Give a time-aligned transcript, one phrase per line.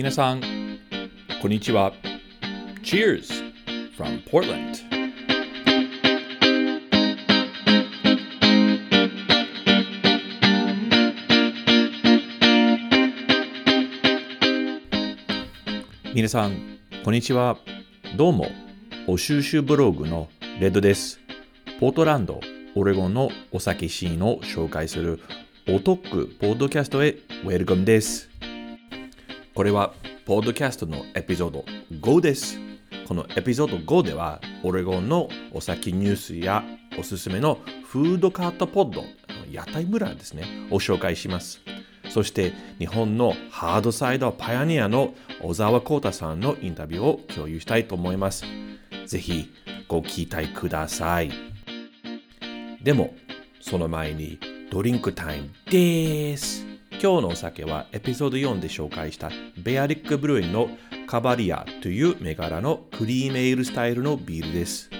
[0.00, 0.40] 皆さん、
[1.42, 1.92] こんにちは。
[2.82, 3.52] Cheers
[3.98, 4.78] from Portland!
[16.14, 17.58] 皆さん、こんにちは。
[18.16, 18.46] どうも、
[19.06, 20.30] お収集ブログの
[20.60, 21.20] レッドです。
[21.78, 22.40] ポートランド、
[22.74, 25.20] オレゴンのお酒シーンを紹介する
[25.68, 28.29] お得ポッドキャストへウェルカムです。
[29.60, 29.92] これは、
[30.24, 32.58] ポッドキャストのエピソード5です。
[33.06, 36.64] このエピソード5では、オレゴンのお酒ニュースや
[36.98, 39.04] おすすめのフードカートポッド、
[39.50, 41.60] 屋台村ですね、を紹介します。
[42.08, 48.46] そして日本のハードサイドパイオニアの小沢光太さんのインタビューを共有したいと思います。
[49.04, 49.52] ぜひ
[49.88, 51.30] ご期待ください。
[52.82, 53.12] でも、
[53.60, 54.38] その前に
[54.70, 56.69] ドリンクタイムです。
[57.02, 60.68] 今日のお酒はエピソード4で紹介したベアリックブルーインの
[61.06, 64.90] カバリアという銘柄のクリームエールスタイルのビールです。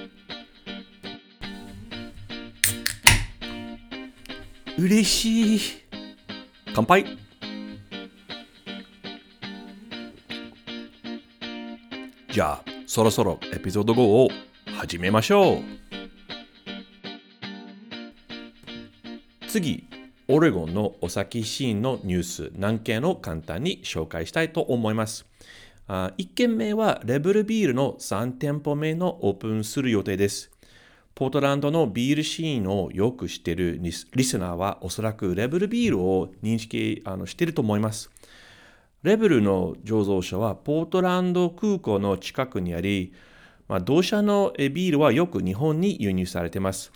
[4.79, 5.61] 嬉しい。
[6.75, 7.05] 乾杯
[12.33, 14.31] じゃあ、そろそろエピソード5を
[14.79, 15.63] 始めましょう
[19.49, 19.85] 次、
[20.33, 25.27] オレゴンのお酒シーンのニュース何件を簡単に紹介したいと思います。
[25.89, 30.53] あ1件目はレベルビールの3店舗目のオープンする予定です。
[31.17, 33.91] ポートランドのビールシーンをよく知っているリ
[34.23, 38.09] スナーはおそらくレベルビールを認識あのしていると思います。
[39.03, 43.13] レベルの醸造所はポートランド空港の近くにあり、
[43.67, 46.93] まあ、同社のビールはよく日本に輸入されています。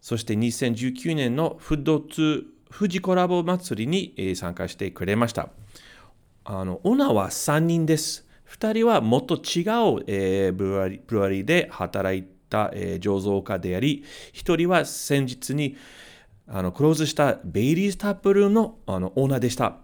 [0.00, 5.50] そして2019年のフッドツ富士コラボ祭りに参加してくれました。
[6.44, 8.26] あのオーナーは3人です。
[8.48, 15.76] 2人はもっと違う、えー、ブルワリブルワリで働いた、えー、醸造家であり、1人は先日に
[16.48, 19.76] あのクローズしたベイリーズタップルームのあのオーナーでした。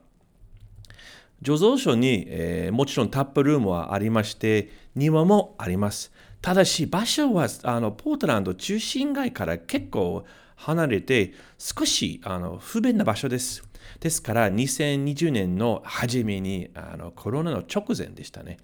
[1.42, 6.10] 醸造所に、えー、もちろんタップルームはありまして、庭もあります。
[6.40, 10.24] ただし、場所はあのポートランド中心街から結構
[10.58, 13.62] 離れて、少しあの不便な場所です。
[14.00, 18.58] ですから、2020年の初めにあのコロナの直前でしたね。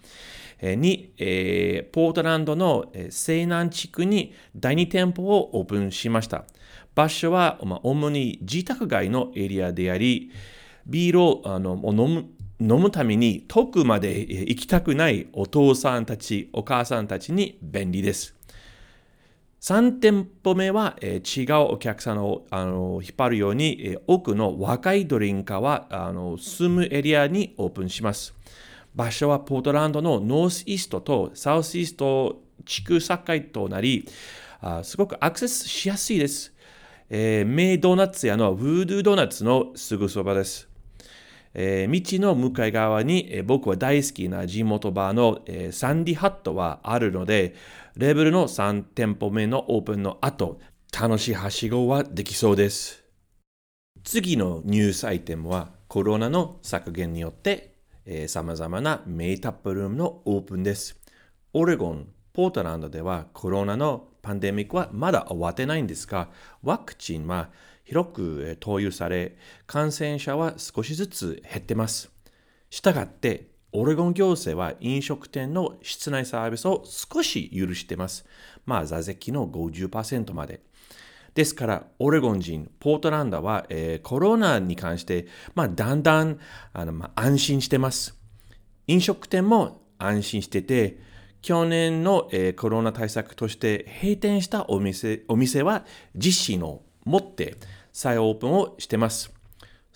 [0.60, 6.44] に、えー、ポートランドの西南地区に第2店舗をオープンしました。
[6.94, 10.30] 場所は、まあ、主に住宅街のエリアであり、
[10.86, 12.24] ビールをあの飲む
[12.60, 18.34] 飲むために遠くまで行きたくないお父さんたち、お母さんたちに便利です。
[19.64, 28.34] 3店舗目は、え、違うお客さんをあの引っ張るように、え、多くの若いドリンカーはあの住むエリアにオープンします。
[28.94, 33.16] 場所はポートランドのノースイーストとサウスイースト地区境
[33.54, 34.06] となり、
[34.60, 36.52] あすごくアクセスしやすいです。
[37.08, 40.68] えー、メイドーナツ屋のウードゥドーナツのすぐそばです。
[41.54, 47.54] えー、道の向かい側に、えー、僕は大好きな地元バーの、えー、サンディハットはあるので、
[47.96, 50.58] レベルの3店舗目のオープンの後、
[50.92, 53.04] 楽しいはしごはできそうです。
[54.02, 57.76] 次のニュースアイテムはコロナの削減によって
[58.26, 61.00] さまざまなメイタップルームのオープンです。
[61.52, 66.30] オレゴン、ポートランドではコロナのパンデミックはまだ終わってないんですが、
[66.64, 67.50] ワクチンは
[67.84, 69.36] 広く投与され、
[69.68, 72.10] 感染者は少しずつ減ってます。
[72.70, 78.24] したがって、オレゴン行政は飲食店の室内サービスを少し許してます。
[78.64, 80.60] まあ、座席の50%まで。
[81.34, 85.26] ですから、オレゴン人、ポートランドは、えー、コロナに関して、
[85.56, 86.38] まあ、だんだん
[86.72, 88.16] あの、まあ、安心してます。
[88.86, 91.00] 飲食店も安心してて、
[91.42, 95.84] 去年の、えー、コロナ対策として閉店したお店お店は
[96.16, 97.56] 実施の持って
[97.92, 99.30] 再オープンをしてます。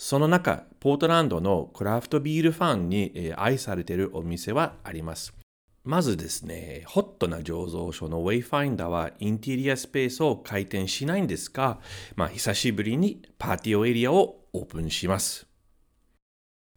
[0.01, 5.35] その中、ポートランドのクラフトビールファンに愛されているお店はあります。
[5.83, 11.81] まずですね、ホットな醸造所の Wayfinder はインテリアスペースを開店しないんですが、
[12.15, 15.49] まあ、久しぶりにパティオエリアをオープンします。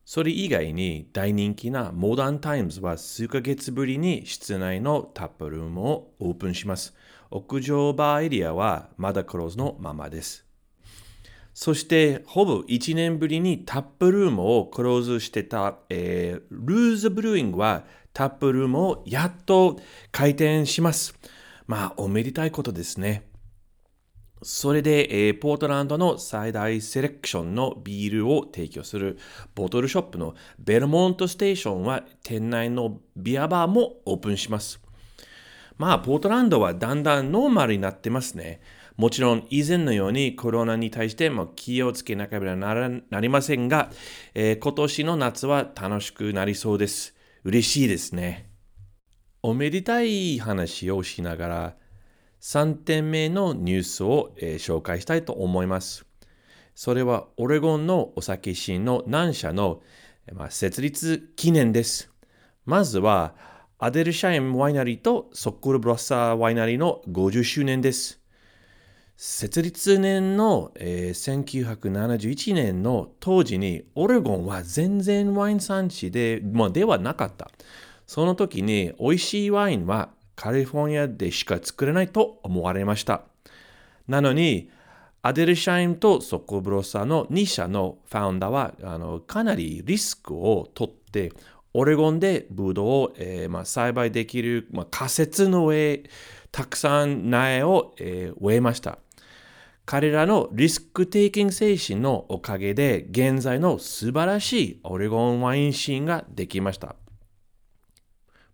[0.04, 6.96] それ以外に大人気な Modern Times は数ヶ月ぶりに室内のタップルームをオープンします。
[7.30, 10.50] 屋上バーエリアはまだクローズのままです。
[11.53, 17.83] そして、ほぼ1年ぶりにタップルームをクローズしてた、えー、ルーズブルーイングは
[18.13, 19.80] タップルームをやっと
[20.12, 21.13] 開店します。
[21.68, 23.27] まあ、おめでたいことですね。
[24.44, 29.19] それで、えー、ポートランドの最大セレクションのビールを提供する
[29.53, 34.81] ボトルショップのベルモントステーションは店内のビアバーもオープンします。
[35.77, 38.62] まあ、ポートランドはだんだんノーマルになってますね。
[38.98, 43.90] もちろん以前のようにコロナに対しても気をつけなければなりませんが、
[44.34, 47.16] えー、今年の夏は楽しくなりそうです。
[47.44, 48.50] 嬉しいですね。
[49.44, 51.76] おめでたい話をしながら、
[52.42, 56.06] 3点目のニュースを、えー、紹介したいと思います。
[56.76, 59.82] それはオレゴンのお酒シーンの何社の、
[60.34, 62.12] まあ、設立記念です。
[62.66, 63.36] まずは
[63.80, 68.21] アデルシャインワイナリーとソックルブロッサーワイナリーの50周年です。
[69.24, 77.52] 設立年の、えー、1971年の当時にオレゴンは全然ワイン産地で,、まあ、ではなかった。
[78.08, 83.22] その時に美味しいワインはカリフォルニアでしか作れないと思われました。
[84.08, 84.72] なのに、
[85.22, 91.32] アデルシャインとソコブロサの2社のファウンダーはあのかなりリスクを取って、
[91.76, 96.02] オレゴンでブドウを、えーまあ、栽培できる、まあ、仮設の上、
[96.52, 98.98] たくさん苗を、えー、植えました。
[99.86, 106.95] 彼らのリスクテイキング精神のおかげで現在の素晴らしいオレゴンワインシーンができました。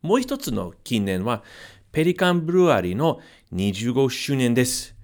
[0.02, 1.44] もう一つの近年は
[1.92, 3.20] ペリカンブルワリーの
[3.54, 4.96] 25周年です。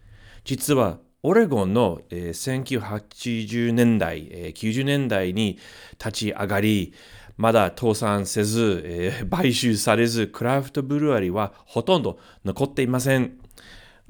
[0.43, 5.57] 実はオレゴンの、えー、1980年代、えー、90年代に
[5.93, 6.93] 立ち上がり、
[7.37, 13.37] まだ倒産せず、買収されず、クラフトブルワリーはほとんど残っていません。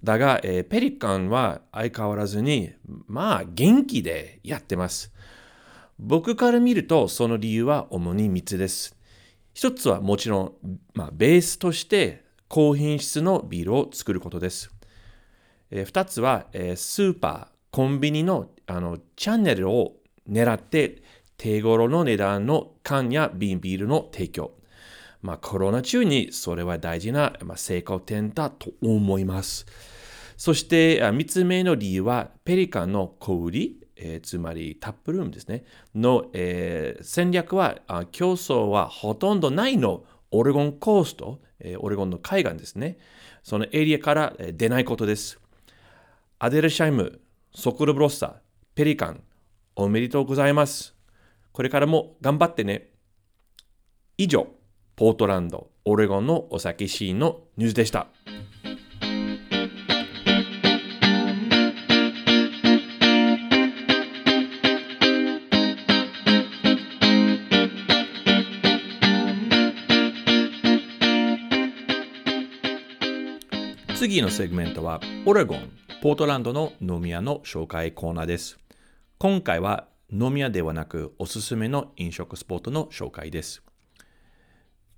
[0.03, 2.73] だが、えー、ペリカンは相変わらずに、
[3.07, 5.13] まあ元気でやってます。
[5.97, 8.97] 僕から見るとその理由は主に3つです。
[9.53, 10.53] 一つはもちろん、
[10.93, 14.71] まあ、ベースとして高品質のビールを作ることです。
[15.71, 19.93] えー、二つは、えー、スーパー、コンビニのあのチャンネルを
[20.29, 21.03] 狙って
[21.37, 24.51] 手頃の値段の缶や瓶ビールの提供。
[25.21, 29.65] まあ、コロナ中にそれは大事な、まあ、成功点だと思います。
[30.37, 35.63] そして3つ目の理由はペリカンの小売り、えー、つまりタップルームですね、
[35.95, 37.79] の、えー、戦略は
[38.11, 42.97] 競争はほとんどないのオレゴンコースト、えー、オレゴンの海岸ですね、
[43.43, 45.39] そのエリアから出ないことです。
[46.39, 47.21] アデルシャイム、
[47.53, 48.41] ソクルブロッサ、
[48.75, 49.23] ペリカン、
[49.75, 50.95] おめでとうございます。
[51.51, 52.89] これからも頑張ってね。
[54.17, 54.47] 以上、
[54.95, 58.07] ポートランド、オレゴンのお酒シーンのニュースでした。
[74.03, 75.71] 次のセグメントはオレゴン、
[76.01, 78.59] ポートランドの飲み屋の紹介コーナーです。
[79.17, 83.63] 今回は飲み屋ではなくおすすめの飲食スポットの紹介です。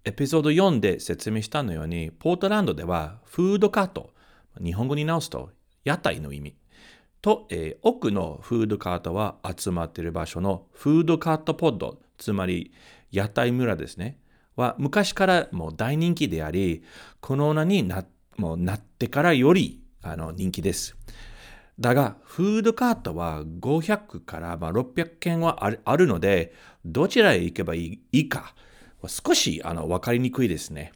[0.06, 4.10] エピソード4で説明したのように、ポートランドではフードカート、
[4.60, 5.52] 日本語に直すと
[5.84, 6.56] 屋台の意味、
[7.22, 12.74] と、えー、奥のフードカートは集まっている場所のフードカートポッド、つまり
[13.12, 14.18] 屋台村ですね、
[14.56, 16.84] は昔からもう大人気であり、
[17.20, 20.96] この名になってもうなってからよりあの人気です。
[21.80, 26.54] だが、フードカートは500からまあ600件はあるので、
[26.86, 28.56] どちらへ行けばいいか、
[29.08, 30.94] 少しあの分かりにくいですね。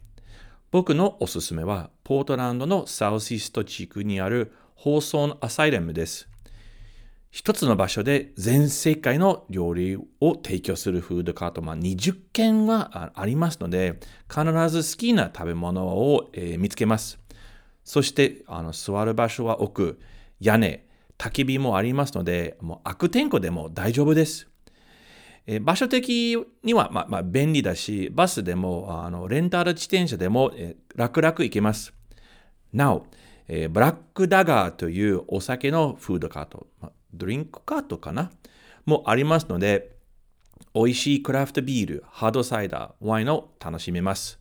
[0.70, 6.28] 僕のおすすめは、ポートランドのサウスイスト地区にある放送のアサイラムです。
[7.30, 17.19] 一つの場所で全世界の料理を提供するフードカート、まあ、20件はありますので、必ず好きな食べ物を、えー、見つけます。
[17.84, 19.98] そしてあの座る場所は奥、
[20.40, 20.86] 屋根、
[21.18, 24.48] 焚き火もありますので、もう悪天候でも大丈夫です。
[25.46, 31.92] え場所的には、まあ、まあ、便利だし、バスでもあのレンタル自転車でも、え楽々行けます。
[32.72, 33.06] なお、
[33.48, 38.30] えブラックダガーというお酒のフードカート、まあ、ドリンクカートかな？
[38.86, 39.96] もありますので、
[40.74, 44.39] 美味しいクラフトビール、ハードサイダー、ワインを楽しめます。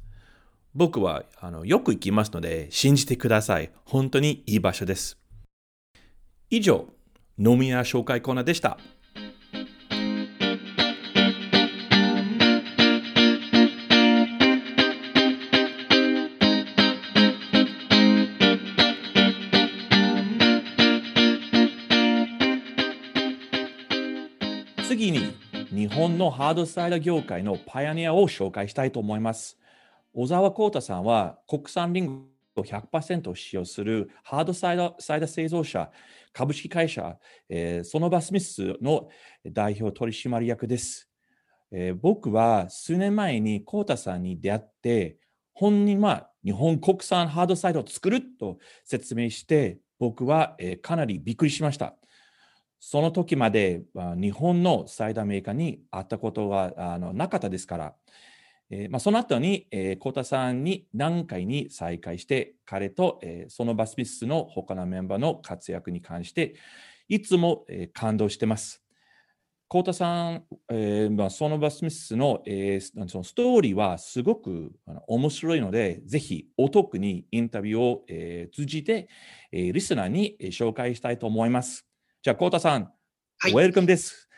[0.76, 3.72] 僕はあのよく行きますので信じてください。
[3.86, 5.18] 本当にいい場所です。
[6.50, 6.88] 以上、
[7.38, 8.78] 飲み屋紹介コーナーでした。
[24.88, 25.34] 次に
[25.72, 29.59] 日本のハードサイダー業界のパイオニアを紹介したいと思います。
[30.13, 35.92] 小沢幸太さんは国産リンゴを100%使用するハードサイダーサイダー製造者、
[36.34, 39.10] 株式会社、えー、ソノバ・スミスの
[39.46, 41.10] 代表取締役です。
[41.72, 45.18] えー、僕は数年前にコータさんに出会って、
[45.54, 51.96] 本人は日本国産ハードサイドを作ると説明して、僕は、えー、かなりびっくりしました。
[52.80, 57.96] その時まで日本のサイダーメーカーに会ったことはあのなかったですから、
[58.72, 66.56] えーまあ、その後に、えー、コータさんに何回に再会して、彼と、えー、そのバスミスの他のメンバーの活躍に関して、
[67.08, 68.84] いつも、えー、感動してます。
[69.68, 79.10] コータさん、えーまあ、そのバスミスの,、えー、そのストーリーはすごくあの面白いので、ぜひお得にインタビューを、えー、通じて、
[79.52, 81.88] えー、リスナーに紹介したいと思います。
[82.22, 82.92] じゃあ、コータさん、
[83.38, 84.29] はい、ウェルカムです。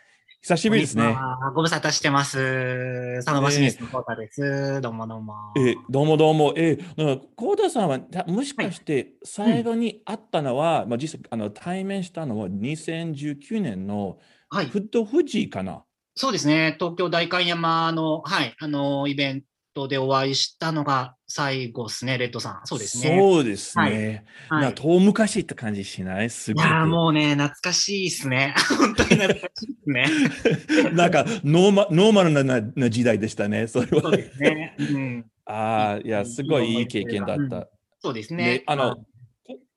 [0.44, 1.16] 久しぶりですね。
[1.54, 3.18] ご無沙汰してます。
[3.18, 4.44] 佐野バスミスのコータです。
[4.44, 5.36] えー、どうもどうも。
[5.56, 6.54] えどうもどうも。
[6.58, 14.18] えー、コータさんは、もしかして最後に会ったのは、はいうん、まあ、実際あの対面したのは2019年の
[14.50, 15.82] フット富士かな、はい、
[16.16, 16.76] そうですね。
[16.80, 22.62] 東京代官山の、はい、あの、イベントでお会いしたのが最後ですね、レッドさん。
[22.66, 23.18] そうですね。
[23.18, 24.26] そうですね。
[24.50, 26.30] はい、な遠昔って感じしない？
[26.30, 26.66] すごい。
[26.66, 28.54] いや、もうね、懐かしいですね。
[28.78, 30.92] 本当に懐かしいですね。
[30.94, 34.02] なんかノーマ、ノーマルなな時代でしたね、それは。
[34.04, 34.76] そうですね。
[34.78, 37.58] うん、 ああ、いや、すごいいい経験だった。
[37.58, 37.66] うん、
[38.00, 38.64] そうですね。
[38.68, 38.98] あの、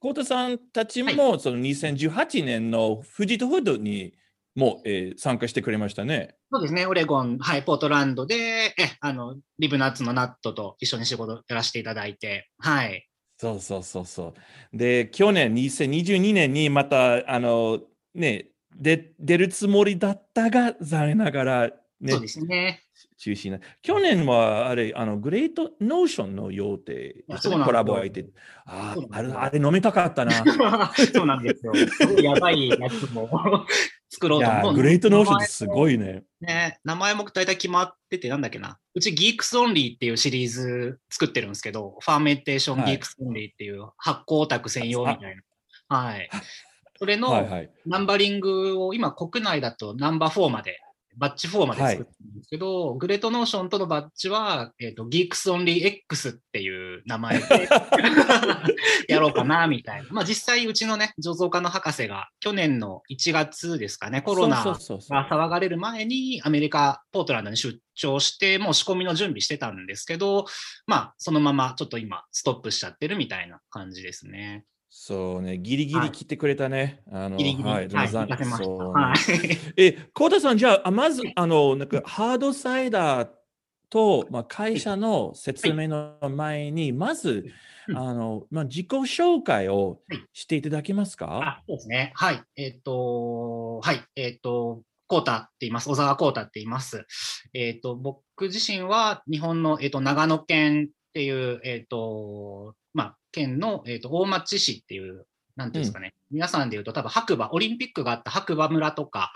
[0.01, 4.13] コートさんたちも、はい、その2018年の Fuji to Hood に
[4.55, 6.37] も、えー、参加してくれましたね。
[6.53, 13.09] そうですね、オレゴン、はい、ポートランドで、え、あの、 Rev Nat's の Nat と一緒に仕事やらせていただいて、はい。
[13.39, 14.35] そうそうそうそ
[14.73, 14.77] う。
[14.77, 17.81] で、去年、2022年にまた、あの、
[18.15, 21.71] ね、で出るつもりだったが、残念ながら、
[22.01, 22.83] ね、そうですね。
[23.17, 23.59] 中止な。
[23.83, 28.27] 去年はあれ、あの Great Notionの予定ですね、コラボ相手。
[28.67, 30.33] ああれ、あれ飲みたかったな。
[31.13, 31.73] そうなんですよ。
[31.75, 33.29] すごいやばいやつも
[34.15, 34.75] 作ろうと思う。
[34.75, 36.23] Great Notionってすごいね。
[36.41, 38.79] ね、名前も大体決まってて、なんだっけな。
[38.95, 45.37] うちギークスオンリーっていうシリーズ作ってるんですけど、 Fermentation Geeks Only っていう発酵オタク専用みたい
[45.89, 45.97] な。
[45.97, 46.31] はい。
[46.99, 47.47] それの
[47.87, 50.81] ナンバリングを今国内だとナンバー4まで
[51.17, 52.13] バッチ4まで作って
[52.45, 57.45] ですけど、はい、グレートノーションとのバッチは、えっ、ー、と、Geeks Only X っていう名前で
[59.09, 60.09] やろうかな、みたいな。
[60.11, 70.47] まあ実際、うちのね、醸造家の博士が去年の1月ですかね、コロナが騒がれる前にアメリカ、ポートランドに出張して、もう仕込みの準備してたんですけど、
[70.87, 74.65] まあそのままちょっと今、ストップしちゃってるみたいな感じですね。
[74.97, 77.03] そうね、ギリギリ切ってくれたね。
[77.11, 78.37] はい、あの、ギリギリ、はい、はい、そう、ね、
[78.95, 79.59] はい。
[79.77, 83.29] え、コータさん、じゃあ、まず、あの、なんか、ハードサイダー
[83.91, 87.45] と、まあ、会社の説明の前に、まず、
[87.89, 90.01] あの、まあ、自己紹介を
[90.33, 92.13] していただけますか、あそうですね。
[92.15, 92.41] はい。
[92.55, 94.01] えっ、ー、と、はい。
[94.15, 95.89] えっ、ー、と、コータって言います。
[95.89, 97.05] 小沢コータって言います。
[97.53, 102.84] えっ、ー、と、僕自身は日本の、えっ、と、長野県っていう、えっ、と、まあ、
[103.35, 105.27] 県の、えーと、大町市っていう、
[105.57, 109.33] なんていうんですかね、うん、皆さんで言うと、多分白馬、オリンピックがあった白馬村とか、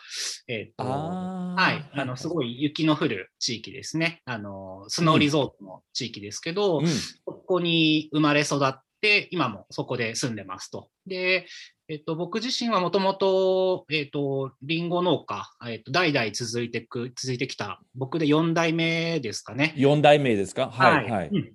[0.47, 4.23] えっ、ー、と、はい、あの、すごい雪の降る地域ですね。
[4.25, 6.87] あの、スノーリゾートの地域ですけど、うん、
[7.25, 10.89] ここに生まれ育って、今もそこで住んでますと。
[11.07, 11.47] で、
[11.91, 19.73] えっと、僕自身はもともと、えっと、リンゴ農家、えっと、代々続いてく、続いてきた、僕で4代目ですかね。
[19.77, 20.69] 4代目ですか？
[20.71, 21.29] はい、はい。
[21.29, 21.53] うん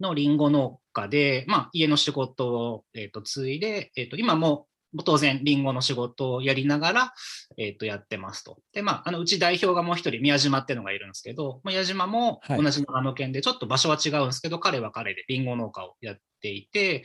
[0.00, 4.66] のリンゴ農家で、まあ、家の仕事を、えーと、継いで、えーと、今も
[5.04, 7.14] 当然リンゴの仕事をやりながら、
[7.58, 8.58] えー、とやってますと。
[8.72, 17.04] で、まあ、あのうち代表がもう一人、宮島っていうのがいるんですけど、宮島も同じ長野県で、ちょっと場所は違うんですけど、はい、彼は彼でリンゴ農家をやっていて、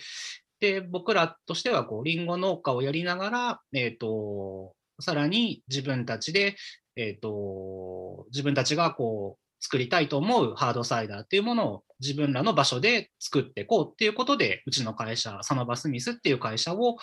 [0.62, 6.56] で、僕らとしては、こう、リンゴ農家をやりながら、えっ、ー、と、さらに自分たちで、
[6.96, 16.98] えっ、ー、と、自分たちがこう、作りたいと思うハードサイダーっていうものを自分らの場所で作っていこうっていうことで、うちの会社、サノバスミスっていう会社を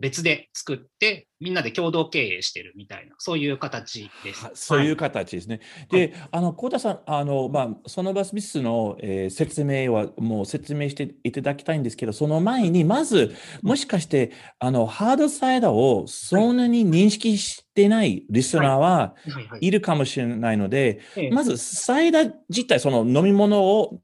[0.00, 4.50] 別で作って、みんなで共同経営してるみたいな、そういう形です。
[4.54, 5.60] そういう形ですね。
[5.90, 19.14] はい、で、あの、幸田さん、あの、まあ、そのバスミスの、えー、説明はもう説明していただきたいんですけど、その前に、まず、もしかして、あの、ハードサイダーをそんなに認識してないリスナーは
[19.60, 21.00] いるかもしれないので、
[21.30, 24.00] まず、サイダー自体、その飲み物を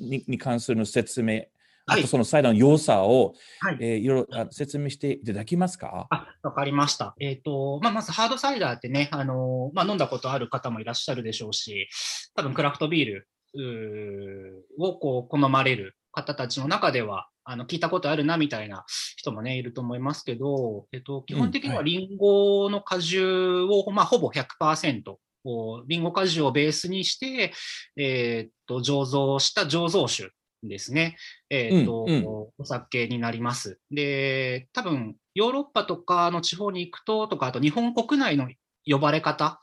[0.00, 1.42] にに関する説明、
[1.90, 3.78] あとそのサイダーの良さを、はい。
[3.80, 6.08] えー、いろいろ説明していただけますか？
[6.42, 7.14] わかりました。
[7.20, 11.88] えっ、ー、と、まあ、まずハードサイダーってね、あのまあ、飲んだことある方もいらっしゃるでしょうし、
[12.34, 18.84] 多分クラフトビールをこう好まれる方たちの中では、あの聞いたことあるなみたいな
[19.16, 25.02] 人もね、いると思いますけど、えっと、基本的にははリンゴの果汁を、まあ、ほぼ100%、
[25.42, 27.52] こうリンゴ果汁をベースにして、
[27.96, 30.30] えーっと、醸造した醸造酒
[30.62, 31.16] ですね。
[31.48, 32.26] えーっと、うんうん
[32.58, 33.78] お酒になります。
[33.90, 38.48] で、多分、ヨーロッパとかの地方に行くと、とか、あと日本国内の
[38.86, 39.60] 呼ばれ方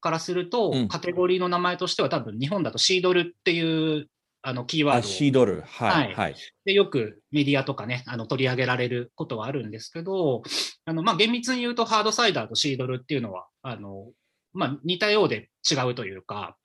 [0.00, 4.08] からすると、うんカテゴリーの名前としては多分日本だとシードルっていう
[4.42, 5.62] あのキーワーあ、ドをシードル。
[5.62, 6.06] はい。
[6.06, 6.34] はいはい。
[6.64, 10.42] で、よくメディアとかね、あの取り上げられることはあるんですけど、
[10.84, 14.08] あの、まあ、厳密に言うとハードサイダーとシードルっていうのは、あの、
[14.52, 16.56] まあ、似たようで違うというか、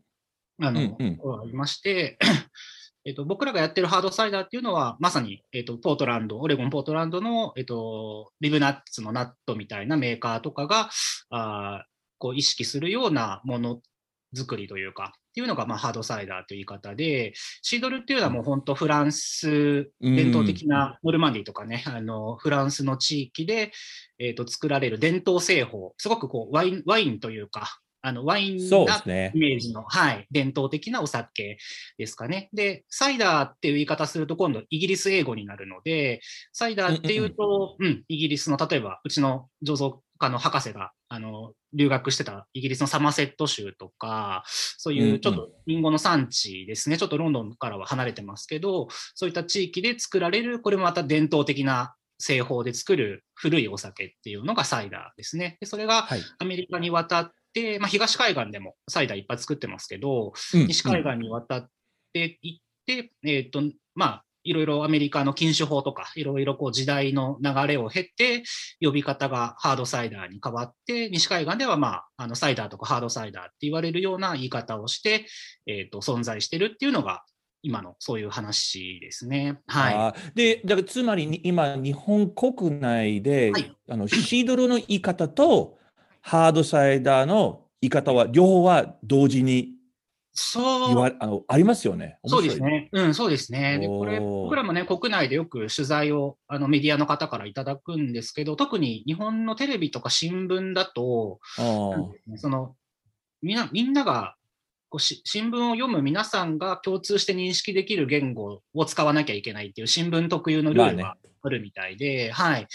[0.61, 2.17] あの、うんうんありまして、
[3.05, 10.89] えっと、僕らがやってるハードサイダーっていうのは、まさに、えっと、ポートランド、オレゴンポートランドの、えっと、リブナッツのナットみたいなメーカーとかが、
[11.29, 13.81] あーこう意識するようなもの
[14.35, 23.71] づくりというか、っていうのが、まあ、ハードサイダーという言い方で、シードルっていうのはもう本当フランス、伝統的なノルマンディとかね、あの、フランスの地域で、
[24.17, 29.39] えっ、と、作られる伝統製法、すごくこう、ワイン、ワインというか、あの、ワインそうでなすねイ。
[29.39, 31.57] メージの、はい、伝統的なお酒
[31.97, 32.49] ですかね。
[32.53, 36.21] で、サイダーっていう言い方すると今度イギリス英語になるので、
[36.53, 55.57] サイダーっていうと、うんイギリスの、例えばうちの醸造家の博士が、あの、留学してたイギリスのサマセット州とか、そううんうんいうちょっとリンゴの産地ですね、ちょっとロンドンからは離れてますけど、そういった地域で作られる、これもまた伝統的な製法で作る古いお酒っていうのがサイダーですね。
[55.59, 56.21] でそれがはい。
[56.39, 57.33] アメリカに渡って、
[57.79, 61.69] まあ、東海岸でもサイダーいっぱい作ってますけど、うん西海岸に渡っ
[62.13, 63.61] ていって、えっ、と、
[63.93, 68.43] まあ、いろいろアメリカの禁酒法とか、いろいろこう時代の流れを経て、
[68.79, 75.25] 呼び方がハードサイダーに変わって、西海岸ではまあ、あのサイダーとかハードサイダーって言われるような言い方をして、
[75.65, 77.23] えっ、と、存在してるっていうのが、
[77.63, 79.59] 今のそういう話ですね。
[79.65, 80.35] はい。
[80.35, 85.77] で、だからつまりに今、日本国内で、はいあのシードルの言い方と
[86.25, 89.73] ハードサイダーの言い方は、両方は同時に
[90.33, 90.59] そ
[90.91, 92.17] うあのありますよね。
[92.25, 92.89] そうですね。
[92.91, 93.77] うん、そうですね。
[93.77, 102.37] で、これ、僕らもね、国内でよく取材を、あの、メディアの方からいただくんですけど、特に日本のテレビとか新聞だと、面白い。
[102.39, 102.75] その、
[103.43, 104.35] みんな、みんなが、
[104.89, 112.67] こうし新聞を読む皆さんが共通して認識できる言語を使わなきゃいけないっていう新聞特有のルールまがあるみたいで、はい。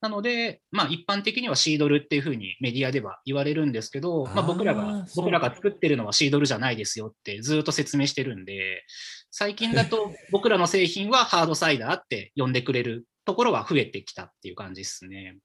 [0.00, 8.84] なので、まあ一般的にはシードルっていうふうにメディアでは言われるんですけど、まあ僕らが、僕らが作ってるのはシードルじゃないですよってずっと説明してるんで、
[9.30, 15.38] 最近だと 僕らの製品はハードサイダーって呼んでくれるところは増えてきたっていう感じですね。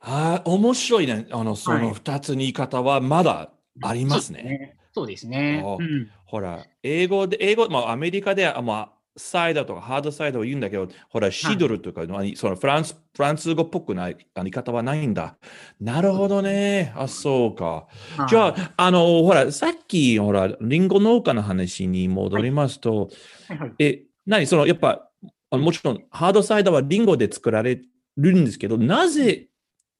[0.00, 1.26] ああ、面白いね。
[1.30, 3.50] あの、そのはい二つの言い方はまだ
[3.82, 4.76] ありますね。
[4.92, 5.62] そうですね。
[5.64, 6.04] あーそうですね。
[6.04, 15.36] うんほら、英語で、英語、まあ、アメリカでは、まあ、サイダーとかハードサイダーを言うんだけど、ほら、シドルとか、何そのフランス、フランス語っぽくない言い方はないんだ。
[15.80, 16.92] なるほどね。
[16.96, 17.86] あ、そうか。
[18.28, 23.08] じゃあ、あの、ほら、さっき、ほら、リンゴ農家の話に戻りますと、
[23.48, 23.58] はい。
[23.58, 24.46] はいえ、何？
[24.46, 25.08] その、やっぱ、
[25.50, 27.80] あのもちろん、ハードサイダーはリンゴで作られ
[28.16, 29.48] るんですけど、なぜ、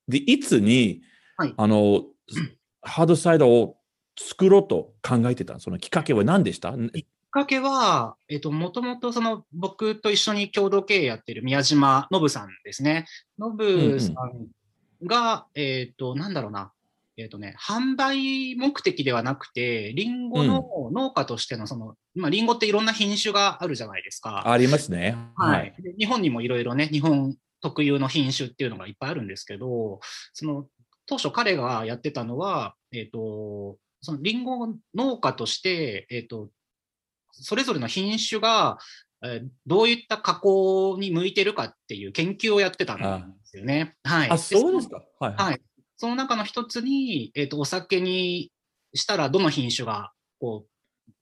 [0.08, 1.02] で、いつに、
[1.36, 1.54] はい。
[1.56, 2.02] あの、
[2.82, 3.76] ハードサイダーを
[4.18, 6.74] 作ろうと考えてたそのきっかけは何でした？
[7.34, 13.06] かけは、えっと、もともとその僕と一緒に共同経営やってる宮島信さんですね。
[13.40, 16.70] 信さんが、えっと、なんだろうな。
[17.16, 24.48] えっとね、販売目的ではなくて、リンゴの農家としてのその、まあ、リンゴっていろんな品種があるじゃないですか。
[24.48, 25.16] ありますね。
[25.34, 25.74] はい。。
[25.80, 29.98] で日本にもいろいろね、日本特有の品種っていうのがいっぱいあるんですけど、
[30.34, 30.66] その、
[31.06, 36.50] 当初彼がやってたのは、えっ、と、そのリンゴ農家として、えっ、と、
[37.42, 38.78] それぞれの品種が、
[39.22, 43.04] えーどういった加工に向いてるかっていう研究をやってたんで
[43.44, 43.96] すよね。
[44.04, 44.30] はい。
[44.30, 45.00] あ、そうですか？
[45.00, 45.26] か。
[45.26, 45.34] はい。
[45.36, 45.60] はい。
[45.96, 48.52] その中の一つに、えっ、と、お酒に
[48.92, 50.70] したらどの品種が、こう、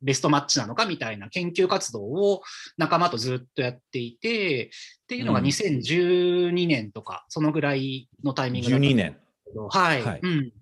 [0.01, 2.43] ベストマッチなのかみたいな研究活動を
[2.77, 9.17] 仲間とずっとやっていて、っていうのがうん2012年とか、そのぐらいのタイミングだったん12です年。
[9.47, 10.03] けど、はい。
[10.03, 10.53] はいうん。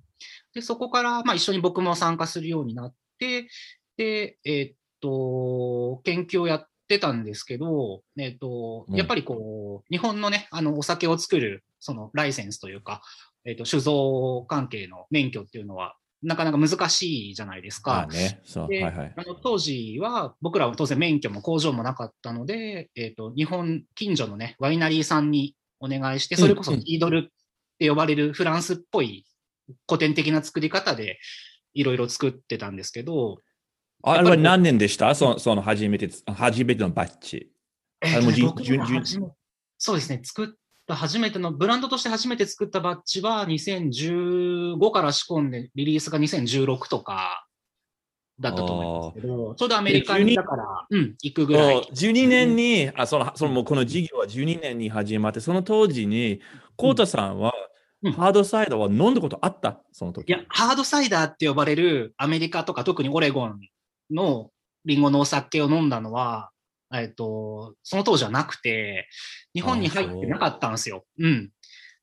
[0.52, 3.48] で、そこから、まあ一緒に僕も参加するようになって、
[3.96, 13.02] で、えっと、研究をやってたんですけど、えっと、うんやっぱりこう、日本のね、あの、お酒を作る、そのライセンスというか、
[13.44, 18.02] えっと、酒造関係の免許っていうのは、なかなか難しいじゃないですか。
[18.02, 18.40] あね。
[18.44, 18.64] そう。
[18.64, 19.14] はいではい。
[19.16, 27.30] あの当時は、僕らは当然免許も工場もなかったので、えっ、と、日本、近所のね、ワイナリーさんにお願いして、それこそイードルっ
[27.78, 29.24] て呼ばれるフランスっぽい
[29.88, 31.18] 古典的な作り方で
[31.74, 33.38] いろいろ作ってたんですけど、
[34.02, 35.14] あれは何年でした？
[35.14, 37.52] そのその初めて、初めてのバッチ。
[39.76, 40.48] そうですね、作っ
[40.86, 47.46] た初めての、ブランドとして初めて作ったバッジは2015から仕込んで、リリースが2016とか
[48.38, 51.88] だったと思いますけど、ちょうどアメリカにだから、うん、行くぐらい。
[51.92, 56.40] 12年に、あそのそのもうこの事業は12年に始まって、その当時に、
[56.76, 57.52] コウタさんは、
[58.02, 58.12] うん。
[58.12, 59.82] ハードサイダーは飲んだことあった？
[59.92, 60.26] その時。
[60.30, 63.60] いや、ハードサイダーって呼ばれるアメリカとか特にオレゴン
[64.10, 64.50] の
[64.84, 66.50] リンゴのお酒を飲んだのは、
[66.92, 69.08] えっと、その当時はなくて、
[69.54, 71.04] 日本に入ってなかったんですよ。
[71.18, 71.24] うん。
[71.26, 71.50] うんうんう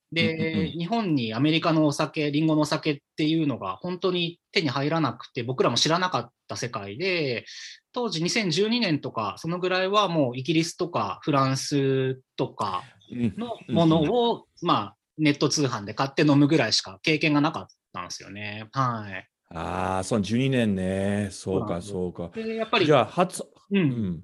[0.09, 7.45] で、ん日本にアメリカのお酒、リンゴのお酒っていうのが本当に手に入らなくて、僕らも知らなかった世界で、
[7.91, 18.69] 当時2012年とか、そのぐらいはもうイギリスとかフランスとかうんのものを、まあ、ネット通販で買って飲むぐらいしか経験がなかったんですよね。
[18.71, 19.27] はい。
[19.49, 21.29] ああ、その12年ね。
[21.31, 22.31] そうか、そうか。
[22.33, 24.23] で、やっぱり、じゃあ、初、う、うんん。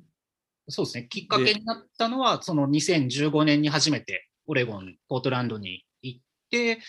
[0.68, 1.08] そうですね。
[1.10, 6.80] きっかけになったのは、その2015年に初めてオレゴン、ポートランドに行って、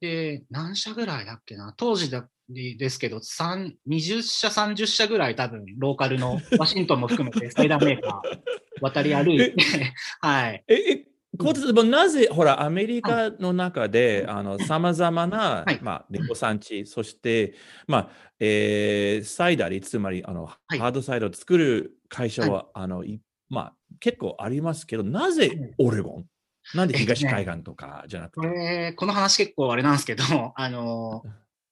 [0.00, 8.38] で、何社ぐらいだっけな、当時だですけど、3 20社、30社ぐらい多分、ローカルのワシントンも含めて、サイダーメーカー
[8.80, 9.54] 渡り歩いて、
[10.20, 10.64] はい。
[10.68, 11.07] え、え、
[11.38, 17.54] コウタさん、でもなぜ、ほら、アメリカの中で、あの、さまざまな、はいまあ、リンゴ産地、そして、
[17.86, 25.46] まあ、えーサイダーに、つまり、あの、はいハードサイダーを作る会社は、あの、いまあ、結構ありますけど、なぜ
[25.78, 26.26] うんオレゴン？
[26.74, 28.48] なんで東海岸とかじゃなくこて。
[28.48, 30.22] れ、この話結構あれなんですけど、
[30.54, 31.22] あの、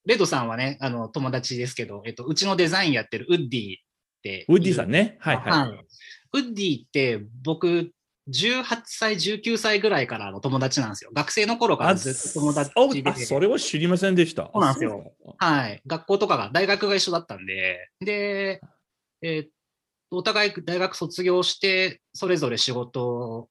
[0.07, 3.83] レッドさんはね、あの、友達ですけど、えっと、うちのデザインやってるウッディっ
[4.23, 4.45] ていう。
[4.49, 5.17] ウッディさんね。
[5.21, 5.69] はいはい。
[5.71, 5.87] はい。
[6.33, 7.93] ウッディって僕、
[8.29, 11.11] 18歳、19歳ぐらいからの友達なんですよ。
[11.15, 13.03] 学生の頃からずっと友達おで。
[13.05, 14.51] あ、それは知りませんでした。
[14.53, 15.81] そうなんですよはい。
[15.87, 18.61] 学校とかが、大学が一緒だったんで、で、
[19.23, 19.49] えー
[20.11, 23.49] お互い大学卒業して、それぞれ仕事を、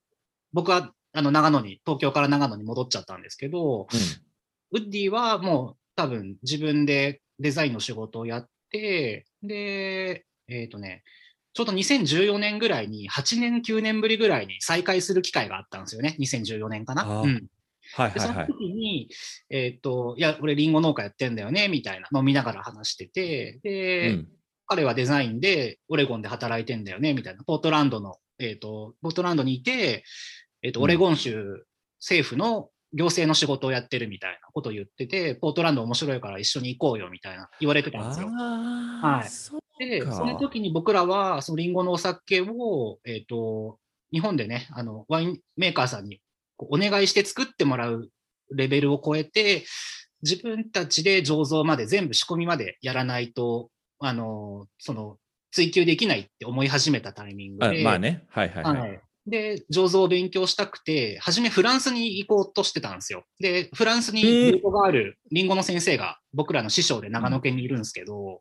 [0.52, 3.86] 僕はあの長野に、東京から長野に戻っちゃったんですけど、
[4.72, 11.02] ウッディはもう多分自分でデザインの仕事をやって、で、えっ、とね、
[11.56, 16.14] ちょうど2014年ぐらいに、8年、9年ぶりぐらいに再開する機会があったんですよね。
[16.20, 17.06] 2014年かな。
[17.06, 18.20] はい。
[18.20, 19.08] その時に、
[19.48, 24.28] えっ、と、いや、俺リンゴ農家やってんだよね、みたいな、飲みながら話してて、で、うん
[24.68, 27.44] 彼はデザインでオレゴンで働いてんだよね、みたいな。
[27.44, 30.02] ポートランドの、えっ、と、ポートランドにいて、
[30.60, 31.64] えっ、と、うんオレゴン州
[32.00, 38.26] 政府の行政の仕事をやってるみたいなことを言ってて、ポートランド面白いから一緒に行こうよ、みたいな言われてたんですよ。
[38.26, 43.78] はいそうで、かその時に僕らは、そのリンゴのお酒を、えっ、と、
[44.12, 46.20] 日本でね、あの、ワインメーカーさんに
[46.58, 48.10] お願いして作ってもらう
[48.54, 49.64] レベルを超えて、
[50.22, 55.18] 自分たちで醸造まで全部仕込みまでやらないと、あの、その、
[55.52, 58.24] 追求できないって思い始めたタイミングで、あまあね。
[58.28, 58.80] はいはいはい。
[58.80, 59.00] はい。
[59.26, 63.24] で、醸造を勉強したくて、初めフランスに行こうとしてたんですよ。
[63.40, 68.40] で、フランスにリンゴがある、リンゴの先生が僕らの師匠で長野県にいるんですけど、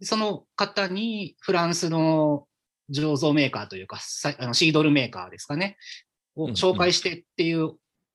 [0.00, 2.46] その方にフランスの
[2.92, 5.76] 醸造メーカーというか、さあのシードルメーカーですかね、
[6.36, 7.72] をうん紹介してっていう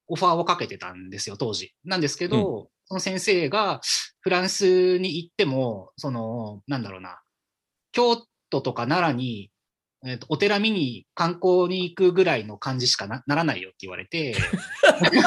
[0.07, 1.73] オファーをかけてたんですよ、当時。
[1.83, 3.81] なんですけど、その先生が
[4.21, 7.21] フランスに行っても、その、なんだろうな、
[7.91, 8.17] 京
[8.49, 9.51] 都とか奈良に、
[10.05, 14.35] えっとお寺見に観光に行くぐらいの感じしかなならないよって言われて、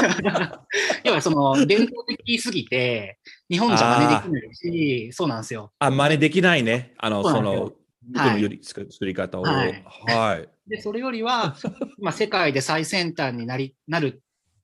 [1.05, 5.73] 要はその伝統的すぎて、日本じゃ真似できないし、そうなんですよ。
[5.79, 6.95] あ、真似できないね。
[6.99, 9.43] あの、そその、僕のより作作り方を。
[9.43, 9.51] は
[9.85, 10.49] はいい。
[10.69, 11.57] で、それよりは、
[11.99, 14.11] まあ、世界で最先端になり、なるっ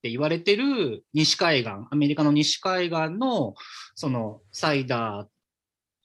[0.03, 3.55] て言われてる西海岸、アメリカの西海岸の、
[3.95, 5.27] その、サイダー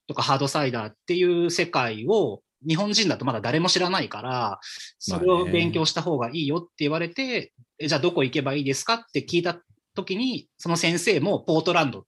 [0.07, 4.59] とかハードサイダーっていう世界を、日本人だとまだ誰も知らないから、
[4.99, 9.59] それを勉強した方がいいよって言われて、えじゃあどこ行けばいいですかって聞いた
[9.93, 12.05] 時に、その先生もポートランド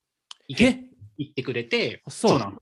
[0.48, 0.84] 行けえ？
[1.18, 2.62] 言ってくれて、そうなの。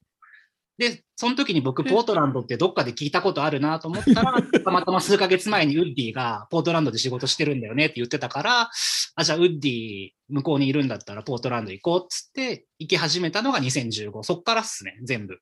[0.77, 8.69] で、その時に僕、ポートランドってどっかで聞いたことあるなと思ったら、 たまたま数ヶ月前にウッディがポートランドで仕事してるんだよねって言ってたから、
[9.15, 14.21] あ、じゃあウッディ向こうにいるんだったらポートランド行こうっつって行き始めたのが2015。
[14.21, 15.39] そっからっすね、全部。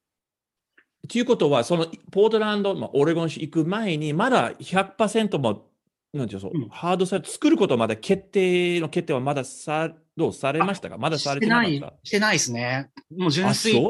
[1.07, 5.65] ということは、そのポートランド、まあ、オレゴン市行く前に、まだ100%も、
[6.13, 6.69] なんていうううん。
[6.69, 10.97] ハードサイト作ることまで決定の決定はまださ、どうされましたか？
[10.97, 12.89] まださしてないれてなかった、してないですね。
[13.17, 13.87] もう純粋に、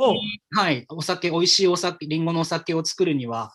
[0.51, 3.54] はい、お酒、美味しいお酒、リンゴのお酒を作るには、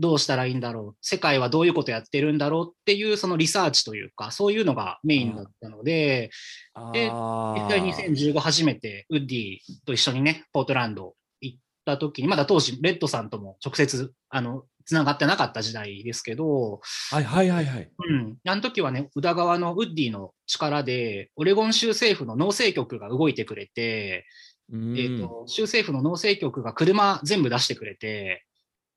[0.00, 6.30] どうしたらいいんだろう、世界はどういうことやってるんだろうっていう、そのリサーチというか、そういうのがメインだったので、
[6.92, 11.14] で実際2015初めてウッディと一緒にね、ポートランド
[11.88, 17.90] た時に、まだ当時、レッドさんとも直接、あの、繋がってなかった時代ですけど、はいはいはいはい。
[18.08, 18.36] うん。
[18.46, 24.26] あの時はね、宇田川のウッディの力で、オレゴン州政府の農政局が動いてくれて、
[24.70, 28.44] うんえっ、と、州政府の農政局が車全部出してくれて、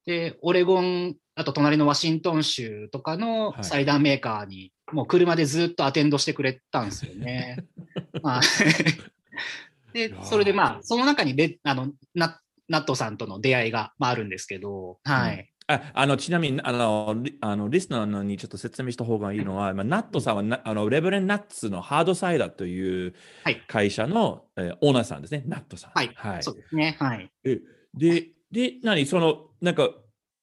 [0.06, 7.66] で、オレゴン、あと隣のワシントン州とかのはいサイダーメーカーに、もう車でずっとアテンドしてくれたんですよね。
[8.22, 8.42] まあ
[9.94, 12.40] でそれでまあ、その中にレあのナ
[12.72, 15.48] ナットさんとの出会いが、まあ、あるんですけど、はい。
[15.68, 23.62] ああのちなみにあのリあのリスナーにちょっと説明した方がいいのは、まあ、ナットさんはなあのレブレンナッツのハードサイダーというはい。
[23.68, 25.92] 会社の、えーオーナーさんですね、ナットさん。
[25.94, 26.12] はい。
[26.16, 26.44] はい。
[26.44, 26.98] そうですね。
[27.00, 27.30] はい。
[27.44, 27.60] え
[27.94, 29.90] で、で、何その、なんか、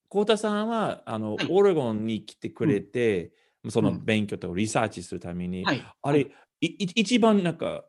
[0.08, 1.48] 幸田さんは、あの、はい。
[1.50, 3.32] オレゴンに来てくれて、
[3.68, 4.04] そのうん。
[4.04, 5.84] 勉強とかリサーチするために、はい。
[6.02, 6.20] あれ、
[6.60, 7.84] いい一番なんか、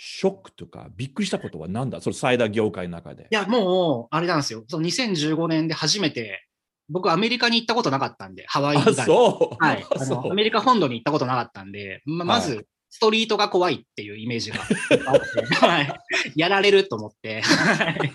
[0.00, 2.00] ショックとか、びっくりしたことは何だ？
[2.00, 3.24] そのサイダー業界の中で。
[3.24, 4.62] いや、もう、あれなんですよ。
[4.68, 6.46] その2015年で初めて、
[6.88, 9.06] 僕アメリカに行ったことなかったんで、ハワイ以あ、外。
[9.06, 9.64] そう。
[9.64, 9.84] はい。
[9.98, 15.92] あの、アメリカ本土に行ったことなかったんで、ままはず、ストリートが怖いっていうイメージがあって、はい。
[16.36, 18.12] やられると思って、はい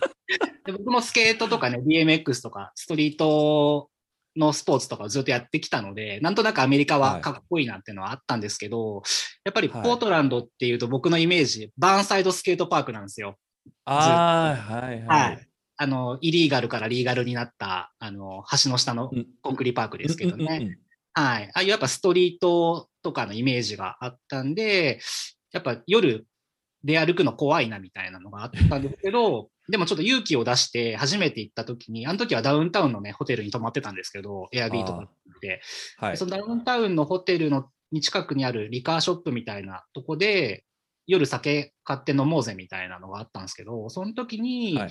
[0.66, 3.90] で僕もスケートとかね、BMX とか、ストリート
[4.36, 9.04] のスポーツとかをずっとやってきたので、なんとなくアメリカはかっこいいなっていうのはあったんですけど、
[9.46, 13.38] やっぱりポはいートランドっていうと僕のイメージ、バーンサイドスケートパークなんですよ。
[13.86, 15.38] ああ、はいははいい。。
[15.78, 20.46] あの、イリーガルからリーガルになった、あの、橋の下のうんコンクリパークですけどね。
[20.46, 20.78] うんうんうん
[21.16, 21.46] はい。
[21.54, 25.00] ああいうやっぱストリートとかのイメージがあったんで、
[25.52, 26.26] やっぱ夜
[26.84, 35.10] 出歩くの怖いなみたいなのがあったんですけど、でもちょっと勇気を出して初めて行った時に、あの時はダウンタウンのね、ホテルに泊まってたんですけど、エアビーとか
[35.42, 35.62] で、
[35.98, 36.26] はいそ。
[36.26, 40.66] のダウンタウンのホテルのに近くにあるリカーショップみたいなとこで、
[41.06, 44.90] 夜酒買って飲もうぜみたいなのがあったんですけど、その時に、はい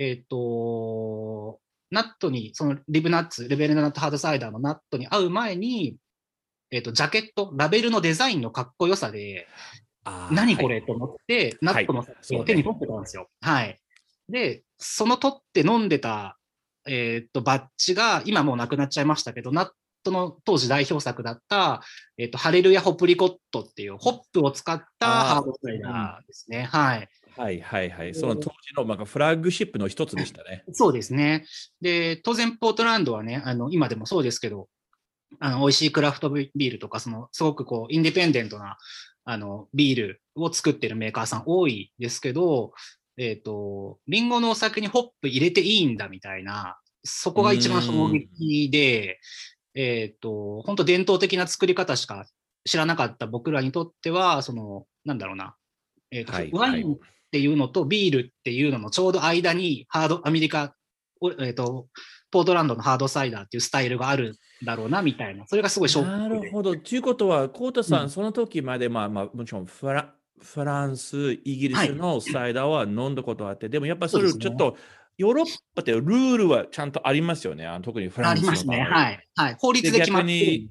[0.00, 5.96] えっ、と、ナットに、そのリブナッツ、レベルナットハードサイダーのナットに会う前に、
[6.70, 9.46] えっ、と、ジャケット、ラベルのデザインのかっこよさで、
[10.32, 12.02] 何こはいれと思って、ナットの
[12.44, 13.28] 手に取ってたんですよ。
[13.42, 13.78] はい。
[14.30, 16.38] で、その取って飲んでた、
[16.86, 19.70] えっ、と、バッジが、今もうなくなっちゃいましたけど、ナッ
[20.02, 21.82] トの当時代表作だった、
[22.16, 26.62] えっ、と、ハレルヤホプリコットっていう、ホップを使ったハードサイダーですね。
[26.62, 27.08] はい。
[27.36, 28.14] はいはいはい。
[28.14, 30.64] その当時のなんかフラッグシップの一つでしたね。
[30.72, 31.46] そうですね。
[31.80, 34.68] で、当然、ポートランドはね、あの、今でもそうですけど、
[35.38, 38.78] あの、美味しいクラフトビールとか、その、すごくこう、インディペンデントな、
[39.24, 42.72] あの、ビールを作ってるメーカーさん多いですけど、
[43.22, 49.20] えっ、と、リンゴのお酒にホップ入れていいんだみたいな、そこが一番衝撃で、
[49.74, 52.24] えっ、と、本当伝統的な作り方しか
[52.64, 55.54] 知らなかった僕らにとっては、その、なんだろうな、
[56.10, 56.98] えっ、と、はいワインっ
[57.30, 60.74] ていうのとビールっていうののちょうど間にハード、アメリカ、
[61.20, 61.88] おえっ、と、
[62.30, 65.46] ポートランドのハードサイダーっていうスタイルがあるんだろうな、みたいな。
[65.46, 66.74] それがすごいショックでなるほど。
[66.74, 74.76] ということは、コータさん、うんその時まで、まあまあ、もちろんフラフランス、イギリスのサイダーは飲んだことあって、でもやっぱそれちょっと、
[75.18, 77.66] ヨーロッパってルールはちゃんとありますよね。
[77.66, 78.78] あの特にフラあンスのりますね。
[78.78, 79.28] 場合はい。
[79.36, 79.56] はい。
[79.58, 80.62] 法律で決まって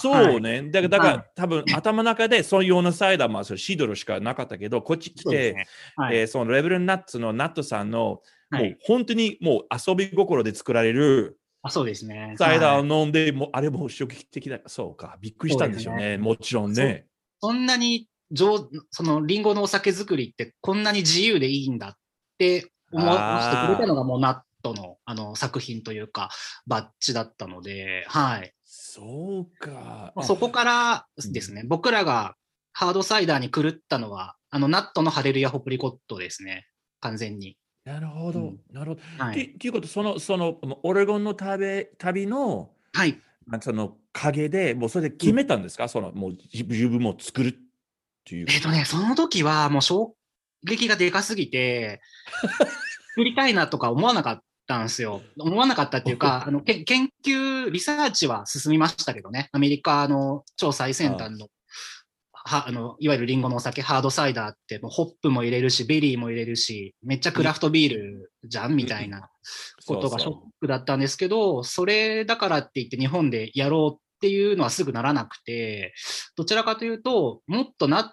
[0.00, 0.70] そうね。
[0.70, 5.66] だから、だからは多分頭の中で、そのようなサイダー、まあ、それシドルしかなかったけど、こっち来て、ね。
[5.96, 6.18] はい。
[6.18, 12.34] えーそのレベルナッツのナットさんの、もうはい本当にもう遊び心で作られるあそうですね。
[12.38, 14.60] サイダはいーを飲んで、もうあれも衝撃的だ。
[14.66, 16.16] そうか、びっくりしたんでしょうね。
[16.16, 17.06] もちろんね。
[17.40, 21.94] そんなに上、そのリンゴのお酒作りってこんなに自由でいいんだっ
[22.38, 26.30] て思わせてくれたのがもうナットのあの作品というか
[26.66, 28.52] バッジだったので、はい。
[28.64, 30.12] そうか。
[30.22, 32.34] そこからですね、僕らが
[32.72, 36.66] ハードサイダーに狂ったのは、あのナットのハレルヤホプリコットですね。
[37.00, 37.56] 完全に。
[37.84, 39.00] なるほど、うんなるほど。
[39.00, 39.58] てはい。
[39.58, 43.18] ということ、その、その、オレゴンの旅旅の、はい。
[43.46, 47.58] まあその陰で、もうそれで決めたんですか、その、もう自自分も作る
[48.20, 48.46] っていう。
[48.48, 50.14] えっ、とね、その時はもう衝
[50.64, 52.00] 撃がでかすぎて、
[53.10, 55.22] 作りたいなとか思わなかったんですよ。
[55.38, 61.48] 思わなかったっていうか、 あのけ研究、リサーチは進みましたけどね、アメリカの超最先端の、
[62.32, 69.28] はあのいわゆるリンゴのお酒、ハードサイダーって、もうホップも入れるし、ベリーも入れるし、めっちゃクラフトビールじゃんみたいな
[69.86, 75.94] ことがショックだったんですけど、それだからって言って日本でやろうっていうのはすぐならなくて、
[76.36, 78.10] どちらかというと、もっとナッ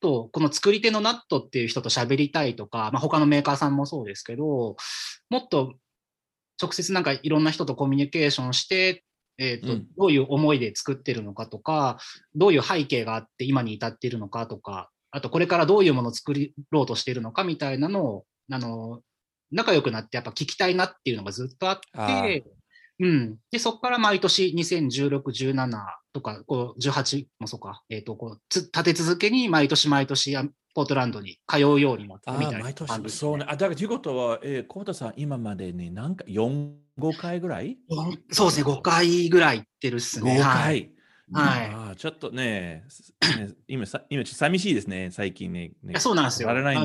[0.00, 4.76] ト、この作り手のナットっていう人と喋りたいとか、まあ、他のメーカーさんもそうですけど、
[5.28, 5.74] もっと
[6.60, 9.04] 直接なんかいろんな人とコミュニケーションして、
[9.38, 9.86] えーとうん。
[9.98, 11.98] どういう思いで作ってるのかとか、
[12.34, 16.32] どういう背景があって今に至っているのかとか、あとこれからどういうものを作
[16.70, 19.00] ろうとしているのかみたいなのを、あの、
[19.50, 22.44] 仲良くなってやっぱ聞きたいなっていうのがずっとあって、
[23.00, 23.36] うん。
[23.50, 25.70] で、そこから毎年2016、17
[26.12, 33.44] とか、こう、18もそうか、えっ、と、こう、つ立て続けに毎年毎年、あポートランドに通うようになったみたいなあ毎年そうね。
[33.48, 37.76] あ、だからということは、えー、コウタさん、今までに何回、4、5回ぐらい？
[37.88, 40.38] うんそうですね、5回ぐらい行ってるっすね。
[40.38, 40.92] 5はい。
[41.32, 41.44] 回。
[41.44, 45.72] はいあーちょっとね、す ね今さ、今ちょっと寂しいですね、最近ね。
[45.82, 46.50] ねそうなんですよ。
[46.50, 46.76] あの や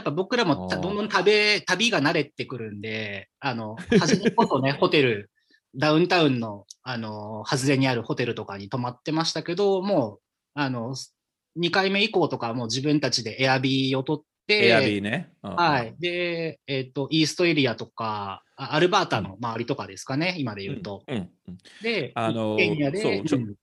[0.00, 5.30] っぱ僕らもどんどん旅旅が慣れてくるんで、あの、初めこそね、 ホテル、
[5.74, 10.20] ダウンタウンの、あの、外れにあるホテルとかに泊まってましたけど、もう、
[10.54, 10.94] あの、
[11.58, 14.24] 2回目以降とかはもう自分たちでエアビーを取っ
[14.58, 15.32] て、エアビーね。
[15.42, 15.94] うんはい。
[15.98, 21.02] で、えっ、と、イーストエリアとか、あアルバータの周りとかですかね、今で言うと。
[21.06, 21.20] うんう
[21.52, 22.56] んで、あの
[22.94, 23.56] そう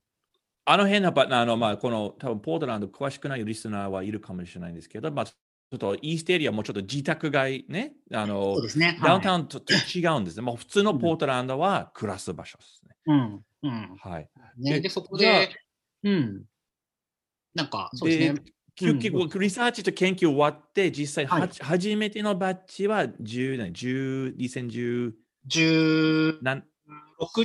[0.70, 9.00] あの辺のパあの、まあ、この、多分ポートランド詳しくないリスナーはいるかもしれないんですけど、まあ、ちょっとイーストエリアもちょっと自宅街ね、あのそう、ですね。
[9.02, 9.62] ダウンタはいウンと
[9.96, 10.42] 違うんですね。
[10.42, 12.96] もう普通のポートランドは暮らす場所ですね。
[13.06, 13.42] うん。
[13.64, 13.96] うん。
[13.98, 14.30] はい。
[14.58, 15.50] ね、でで、そこで、
[16.04, 16.44] うん。
[17.54, 18.42] なんか、そうですね。
[18.78, 25.14] 結うん局、リサーチと研究終わって、実際は、はい初めてのバッジは10年、10、2010
[25.50, 26.64] 16何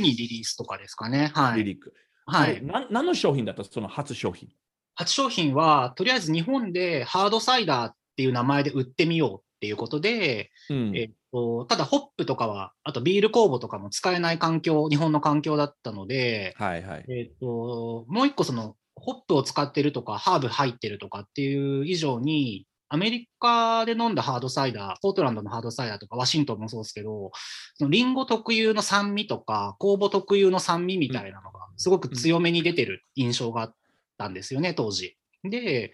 [0.01, 1.31] にリリースとかですかね。
[1.35, 1.59] はい。
[1.59, 1.95] リリック。
[2.27, 2.63] はい。
[2.63, 3.65] な何の商品だった？
[3.65, 4.51] その初商品。
[4.95, 17.05] 初商品は、とりあえず日本でハードサイダーっていう名前で売ってみようっていうことで、うんえっと、ただホップとかは、あとビール酵母とかも使えない環境、日本の環境だったので、はいはい。
[17.09, 27.33] えっと、もう一個その、ホップを使ってるとか、ハーブ入ってるとかっていう以上に、アメリカで飲んだハードサイダー、ポートランドのハードサイダーとか、ワシントンもそうですけど、
[27.75, 33.75] そのリンゴ特有の酸味とか、酵母特有の酸味みたいなのが、すごく強めに出てる印象があっ
[34.19, 35.17] たんですよね、当時。
[35.43, 35.93] で、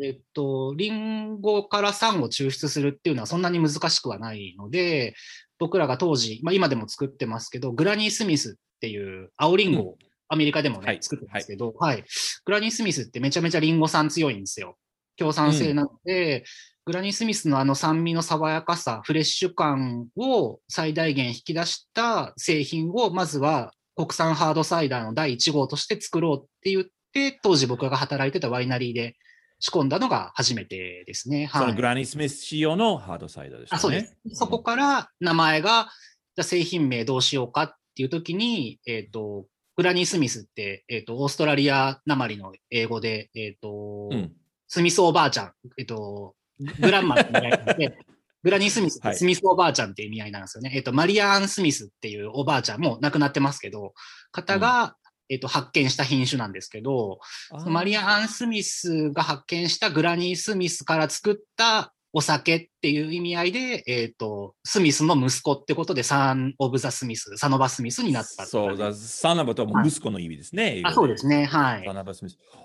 [0.00, 5.14] えっと、リンゴから酸を抽出するっていうのはそんなに難しくはないので、
[5.58, 9.98] 僕らが当時、まあ今でも作ってますけど、グラニー・スミスっていう青リンゴを
[10.28, 12.04] アメリカでもね、はい作ってますけど、はい。
[12.44, 14.76] グラニー・スミスってめちゃめちゃリンゴ酸強いんですよ。
[15.16, 16.44] 強酸性なので、
[16.84, 29.16] グラニー・スミスのあの酸味の爽やかさ、フレッシュ感を最大限引き出した製品を、まずは国産ハードサイダーの第1号として作ろうって言って、当時僕が働いてたワイナリーで
[29.58, 31.46] 仕込んだのが初めてですね。
[31.46, 31.82] はいそのグ。
[31.82, 33.76] ラニー・スミス仕様のハードサイダーですね。
[33.76, 34.16] あ、そうです。
[34.34, 35.88] そこから名前が、
[36.36, 44.32] じゃあ製品名どうしようかっていう時に、えっ、と、グラニー・スミスって、えっ、と、オーストラリアなまりの英語で、えっ、と、うん。
[44.68, 46.34] スミスおばあちゃん、えっと、
[46.80, 47.98] グランマって意味合いなんで、
[48.42, 50.72] グラニー・スミスってはいスミスおばあちゃんって意味合いなんですよね。
[50.74, 53.92] えっと、マリアーン・スミスっていうおばあちゃんも亡くなってますけど、
[54.32, 54.96] 方が、
[55.28, 57.18] えっと、発見した品種なんですけど、
[57.66, 70.80] マリア・アン・スミスが発見したグラニー・スミスから作ったお酒っていう意味合いで、えっ、と、スミスの息子ってことで、サン・オブ・ザ・スミス、サノバ・スミスになったってそうだ、サナバとはもう息子の意味ですね。
[70.82, 71.44] あ、そうですね。
[71.44, 71.84] はい。
[71.84, 72.38] サノバスミス。
[72.54, 72.56] あ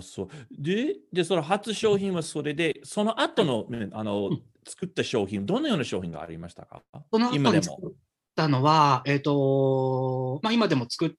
[0.00, 0.28] あ、そう。
[0.50, 6.82] で、で、その初商品はそれで、その後の、ねあのうん、作った商品、どのような商品がありましたか？
[7.12, 7.60] その後今でも。
[7.60, 7.94] に作っ
[8.34, 11.10] たのは、えっ、と、まあ、今でも作っ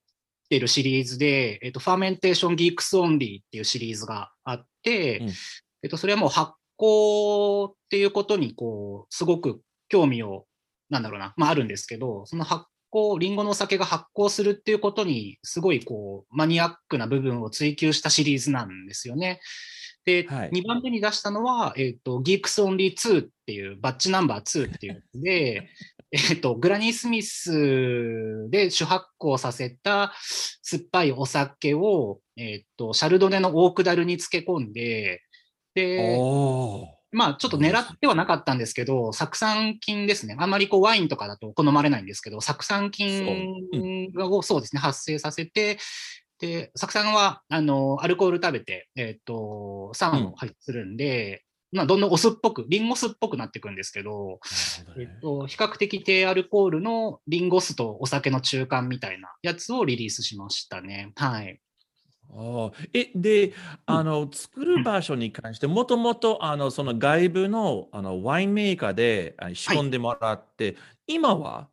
[0.50, 5.30] てるシリーズで、えっ、と、 Fermentation Geeks Only っていうシリーズがあって、うん
[5.84, 10.46] えっ、と、それはもう発酵っていうことに、こう、すごく興味を、
[10.90, 19.40] なんだろうな、まあ、あるんですけど、その発酵、リンゴのお酒が発酵するっていうことに、すごいこう、マニアックな部分を追求したシリーズなんですよね。
[20.08, 25.70] で、はい2番目に出したのは、えっ、と、Geeks Only 2っていう、バッチナンバー2っていうやつで、
[26.12, 30.13] えっと、グラニー・スミスで主発酵させた
[30.62, 35.22] 酸っぱいお酒を、えっと、シャルドネのオークダルに漬け込んで、
[35.78, 36.20] で、
[37.12, 40.36] まあ、ちょっと狙ってはなかったんですけど、酢酸菌ですね。
[40.40, 45.78] あんまりこうワインとかだと好まれないんですけど、酢酸菌をそうですね、発生させて、
[46.40, 54.40] で、酢酸は、あの、アルコール食べて、えっ、と、酸を排出するんで、まあ、どんどんお酢っぽく、リンゴ酢っぽくなっていくんですけど、
[54.88, 61.12] どねえっと、比較的低アルコールのリンゴ酢とお酒の中間みたいなやつをリリースしましたね。
[61.16, 61.60] はい。
[62.93, 63.53] えで
[63.86, 70.75] あの作る場所に関してもともとあのその外部のあのワインメーカーであ仕込んでもらって、
[71.07, 71.67] 今は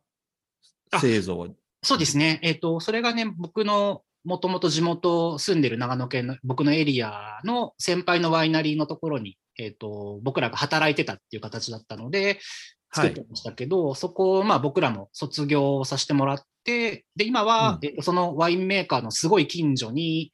[0.91, 1.47] あ製造
[1.85, 2.39] そうですね。
[2.41, 12.39] えっ、と、それがね、僕のもともと地元住んでる長野県の僕のエリアの先輩のワイナリーのところに、えっ、と、僕らが働いてたっていう形だったので、
[12.91, 17.87] 作ってましたけど、そこをまあ僕らも卒業させてもらって、で、今は、うん。
[17.87, 20.31] えっとそのワインメーカーのすごい近所に、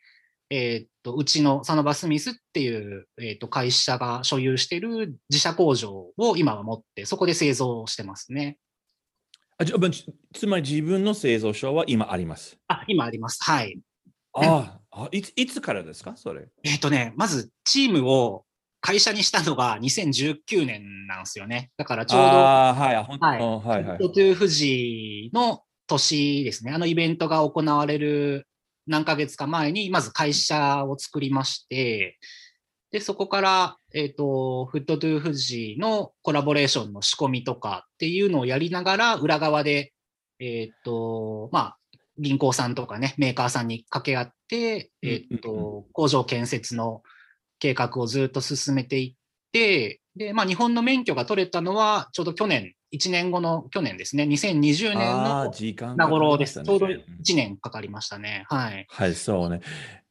[0.52, 8.58] えっと、うちのサノバスミスっていう、えっと、会社が所有している自社工場を今は持って、そこで製造してますね。
[9.58, 12.58] あじつつまり自分の製造所は今あります。
[12.68, 13.42] あ、今あります。
[13.44, 13.80] はい。
[14.34, 16.18] ああいつ、いつからですか？
[16.18, 16.48] それ。
[16.64, 18.44] えっ、とね、まずチームを
[18.82, 21.72] 会社にしたのが2019年なんですよね。
[21.78, 23.06] だからちょうど、ああ、はい、はい
[23.40, 24.10] あはい、はいト。
[24.10, 26.72] トゥー富士の年ですね。
[26.74, 28.48] あのイベントが行われる
[28.88, 32.18] 何ヶ月か前に、まず会社を作りまして、
[32.92, 39.94] で、そこから、えっ、と、フットトゥー富士のコラボレーションの仕込みとかっていうのをやりながら、裏側で、
[40.40, 41.78] えっ、と、まあ、
[42.18, 47.02] 銀行さんとかね、メーカーさんに掛け合って、えっ、うんうんと、工場建設の
[47.60, 49.16] 計画をずっと進めていっ
[49.54, 56.60] て、で、まあ、日本の免許が取れたのは、ちょうど去年、1年後の去年ですね、2020年の時間名頃です。
[56.60, 58.46] かちょうどかりましたね1年かかりましたね。
[58.50, 58.88] はい。
[58.90, 59.62] はい、そうね。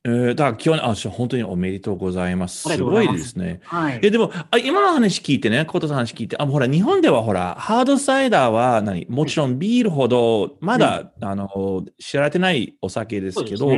[0.02, 2.62] えー、だから今日ね、あ、本当におめでとうございます。
[2.70, 3.60] すごいですね。
[3.64, 4.00] はい。
[4.02, 9.04] え、でも、あ今の話聞いてね、コトさんの話聞いて、あ、ほら、日本ではほら、ハードサイダーは何？
[9.10, 13.70] もちろんビールほど、まだ、あの、知られてないお酒ですけど、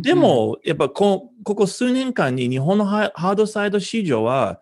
[0.00, 4.60] でも、やっぱこ、ここ数年間に日本のハハードサイド市場は、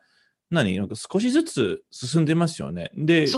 [0.50, 0.76] 何？
[0.76, 2.90] なんか少しずつ進んでますよね。
[2.94, 3.32] でで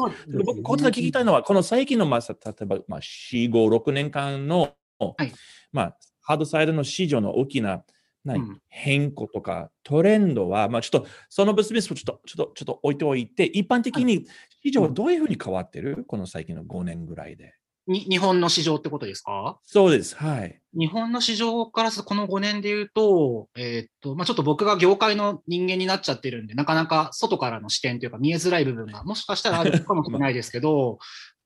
[0.45, 5.33] 僕、ことで聞きたいのは、この最近の、まあ、さ例えば、まあ、4、5、6年間の、はい。
[5.73, 7.85] まあ、ハードサイドの市場の大きな、
[8.25, 8.61] 何、うん。
[8.69, 14.27] 変更とかトレンドは、まあ、ちょっと、そのブスをちょっと、ちょっと、ちょっと置いておいて、一般的に
[14.65, 16.05] 市場はどういうふうに変わってる？
[16.07, 17.55] この最近の5年ぐらいで。
[17.87, 19.59] に日本の市場ってことですか？
[19.65, 20.17] そうです。
[20.17, 20.61] はい。
[20.79, 30.99] 日本の市場からするとこの5年で言うと、えーっと、まあ、ちょっと僕が業界の人間になっちゃってるんで、なかなか外からの視点というか見えづらい部分がもしかしたらあるかもしれないですけど、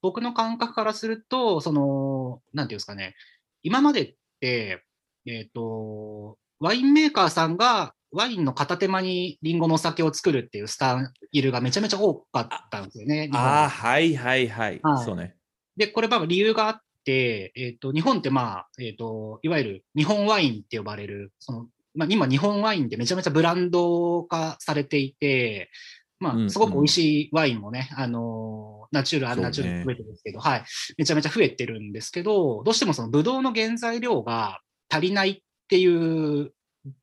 [0.03, 3.15] 僕の感覚からすると、その、なんていうんですかね、
[3.63, 4.85] 今までって、
[5.27, 13.29] えーっと、ワインメーカーさんがワインの片手間にリンゴのお酒を作るっていうスタイルがめちゃめちゃ多かったんですよね。
[13.33, 14.81] ああ、はいはいはい。
[14.83, 15.35] はいそうね。
[15.77, 25.71] で、これは理由があって、えっ、と、日本ってまあ、えっ、と、いわゆる日本ワインって呼ばれる、その、まあ今日本ワインってめちゃめちゃブランド化されていて、
[26.19, 30.65] まうんあ、すごく美味しいワインもね、あの、ナチュラル、アンナチュラル増えてるんですけど、はい。
[30.97, 36.53] めちゃめちゃ増えてるんですけど、どうしてもそのブドウの原材料が足りないっていう、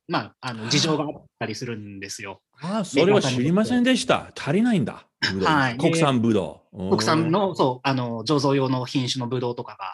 [0.08, 2.42] まあ、あの、事情があったりするんですよ。
[2.62, 4.32] ああ、それは知りませんでした。
[4.38, 5.06] 足りないんだ。
[5.44, 6.90] はい国産ブドウ。
[6.90, 9.92] 国産の、そう、あの、醸造用の品種のブドウとかが、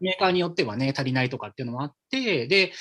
[0.00, 2.72] メーカーによってはね、足りないとかっていうのもあって、で、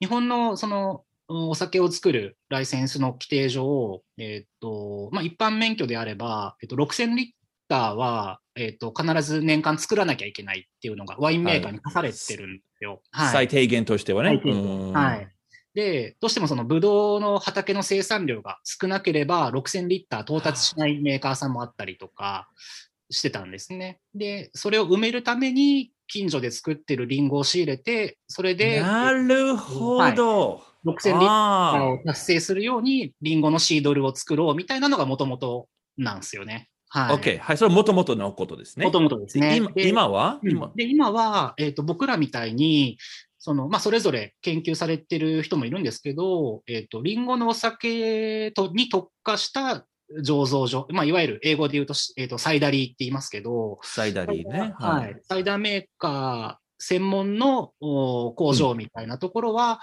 [0.00, 7.28] 日本のその、うんお酒を作るライセンスの規定上、えっ、と、まあ、一般免許であれば、えっ、と、6000リッ
[7.68, 13.00] ターは、えっ、と、必ず年間作らなきゃいけないっていうのが、ワインメーカーに課されてるんですよ。
[13.12, 13.32] はい。
[13.32, 14.30] 最低限としてはね。
[14.30, 15.28] 最低限うんはい。
[15.74, 22.48] で、どうしてもそのブドウの畑の生産量が少なければ6000リッター到達しないメーカーさんもあったりとか
[23.10, 24.00] してたんですね。
[24.14, 30.62] で、それを埋めるために近所で作ってるリンゴを仕入れて、それでなるほど。
[30.84, 35.68] 6000リッターあを達成するようにリンゴのシードルを作ろうみたいなのがもともと
[35.98, 36.68] なんですよね。
[36.88, 37.16] はい。
[37.16, 37.38] あ、OK。
[37.38, 38.86] はい、それはもともとのことですね。
[38.86, 39.60] もともとですね。
[39.76, 40.40] 今は？
[40.42, 42.96] うん今で今は、えっと僕らみたいに、
[43.42, 49.86] そのまあ、それぞれ研究されてる人もいるんですけど、えっとリンゴのお酒とに特化した
[50.22, 54.74] 醸造所、まあ、いわゆる英語で言うと,、えっとサイダリーって言いますけど、サイダリーね。
[54.78, 55.16] はい。
[55.22, 59.80] サイダーメーカー専門のお工場みたいなところは、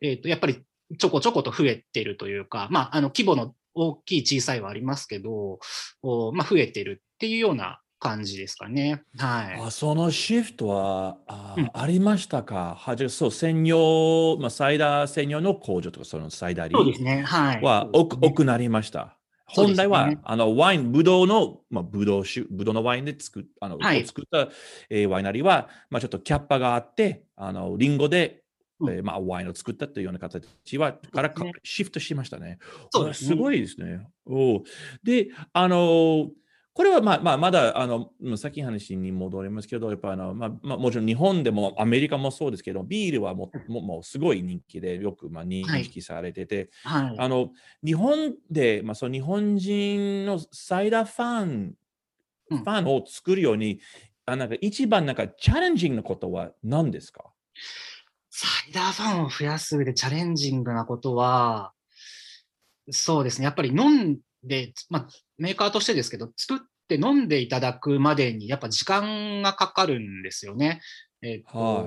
[0.00, 0.62] えっとやっぱり
[0.96, 5.58] ちょこちょこと増えてるというか、まあ、あの規模の大きい小さいはありますけど、
[6.02, 9.04] おまあ、増えてるっていうような感じですかね。
[9.18, 9.60] はい。
[9.60, 12.74] あそのシフトはあ,、うんありましたか？
[12.76, 17.22] はじゃあそう、専用、まあ、サイダー専用の工場とか、そのサイダリーそうですね。
[17.22, 17.62] はい。
[17.62, 19.16] は多く多くなりました？
[19.44, 24.48] 本来は、あのワイン、ブドウの、まあ、ブドウ酒、ブドウのワインで作っあの、はいを作った、
[24.88, 28.44] えーワイナリーは、まあ、ちょっとキャッパがあって、あのリンゴで、
[28.78, 32.58] うんえーまあ、ワインを作ったというような形は、からかねシフトしましたね。
[32.90, 34.06] そうですねすごいですね。
[34.24, 34.62] おう
[35.02, 36.30] で、あの
[36.80, 47.16] これはまあまあまだあのうんさっきの話に戻りますけど、やっぱあの、まあまあ、もちろん日本でもアメリカもそうですけど、ビールはもうもうもうすごい人気で、よくまあ認識されてて、はい。
[47.18, 47.50] あの
[47.84, 51.74] 日本で、まあ、その日本人のサイダーファン、
[52.50, 53.78] うんファンを作るように、
[54.24, 57.24] あなんか一番なんかチャレンジングなことは何ですか？
[58.30, 61.74] サイダーファンを増やす上でチャレンジングなことは、
[62.90, 63.44] そうですね。
[63.44, 66.58] やっぱり飲んで、まあ、メーカーとしてですけど、作っ
[66.98, 70.80] て飲んでいただくまでに、やっぱ時間がかかるんですよね。
[71.22, 71.82] えっとは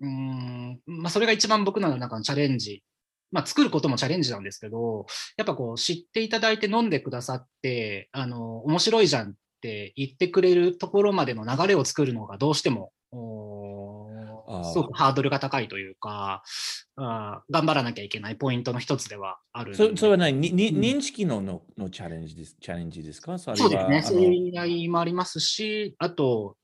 [0.00, 2.82] うーん、まあ、それが一番僕の中のチャレンジ。
[3.30, 5.06] まあ、作ることもチャレンジなんですけど、
[5.36, 12.92] やっぱこう、知っていただいて飲んでくださって、あの、面白いじゃんっって言ってくれるところまでの流れを作るのがどうしても、
[14.72, 16.42] すごくハードルが高いというか、
[16.96, 20.32] あ頑張らなきゃいけないポイントの一つではあるそそれは何？
[20.32, 23.38] にに、認識のののチャレンジですチャレンジですか？
[23.38, 24.02] そうですね。
[24.02, 26.56] そういう意味合いもありますし、あと、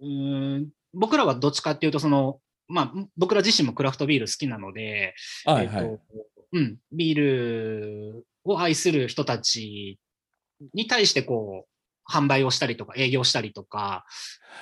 [0.00, 5.14] うん僕らはどっちかっていうと、その、まあ、僕ら自身もクラフトビール好きなので、
[5.44, 6.00] はいはい、えっと
[6.52, 10.00] うん、ビールを愛する人たち
[10.74, 11.69] に対してこう、
[12.10, 14.04] 販売をしたりとか営業したりとか、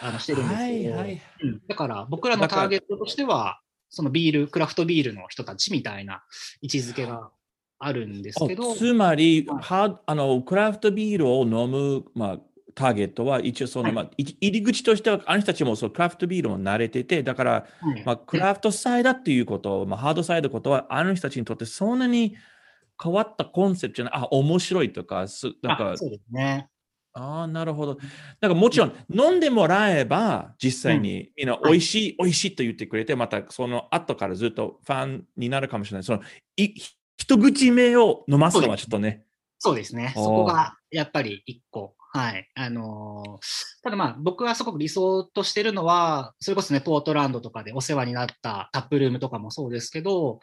[0.02, 1.22] あのしてるんですけど、はいはい。
[1.42, 6.22] うん、だから僕らのターゲットとしては、そのビール、クラフトビールの人たちみたいな
[6.60, 7.30] 位置づけが
[7.78, 8.74] あるんですけど。
[8.74, 12.38] つまり、はあのクラフトビールを飲む、まあ、
[12.74, 22.36] ターゲットは一応その、はい、まあ、入り口としてはあの人たちもそうクラフトビールも慣れててだから、はい、まあ、クラフトサイダーっていうこと、まあ、ハードサイドことはあの人たちにとってそんなに
[23.02, 26.68] 変わったコンセプトじゃないあ面白いとかすなんかそうですね
[27.18, 27.94] ああ、なるほど。
[27.94, 36.04] だからもちろん、飲んでもらえば、実際に、みんな、美味しい、美味しいと言ってくれて、またその後からずっとファンになるかもしれない。
[36.04, 36.20] その、
[36.56, 36.74] い
[37.16, 39.24] 一口目を飲ますのはちょっとね。
[39.58, 40.12] そうですね。
[40.14, 41.94] そこが、やっぱり一個。
[42.12, 42.48] はい。
[42.54, 50.40] あのー、ただまあ、僕はすごく理想としてるのは、それこそね、ポートランドとかでお世話になったタップルームとかもそうですけど、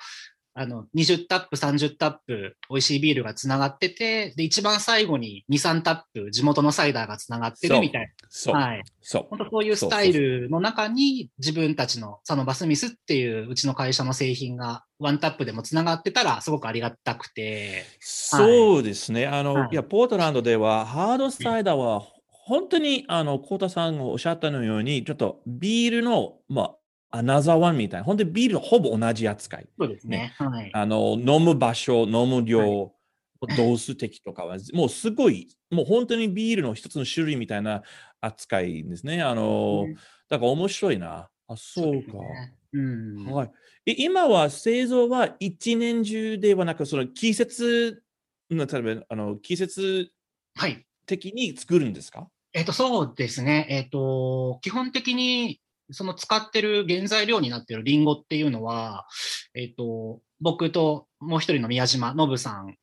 [0.57, 8.07] あの、20タップ、30タップ、美味しいビールがつながってて、で、一番最後に2、3タップ、地元のサイダーがつながってるみたいな。
[8.29, 8.55] そう。
[8.55, 8.83] はい。
[9.01, 9.27] そう。
[9.29, 17.83] 本当そういうスタイルの中に、自分たちのサノバスミスっていううちの会社の製品がワンタップでもつながってたら、すごくありがたくて。
[17.99, 19.25] そうですね。
[19.25, 26.75] はい、あの、はい、いや、ポートランドでは、ハードサイダーは、本当に、あの、コータさんがおっしゃったのように、ちょっとビールの、まあ、
[27.15, 29.67] アナザーワンみたいな、本当にビールほぼ同じ扱い。
[29.79, 30.33] そうですね。
[30.37, 32.87] はい、あの飲む場所、飲む量、は
[33.53, 37.83] い、ドース的とかは、もうすごい、もう本当にビールの一つの種類みたいな
[38.19, 39.21] 扱いですね。
[39.21, 39.95] あの、うん、
[40.29, 41.29] だから面白いな。
[41.47, 42.17] あ、そうか。
[42.17, 43.51] うね、うん、はい、
[43.85, 48.03] 今は製造は一年中ではなく、その季節、
[48.49, 50.11] 例えばあの季節
[51.05, 53.67] 的に作るんですか、はいえっ、と、そうですね。
[53.69, 55.59] えっ、と、基本的に
[55.91, 59.05] その使ってる原材料になってるリンゴっていうのは、
[59.53, 62.75] えっ、ー、と、僕ともう一人の宮島信さん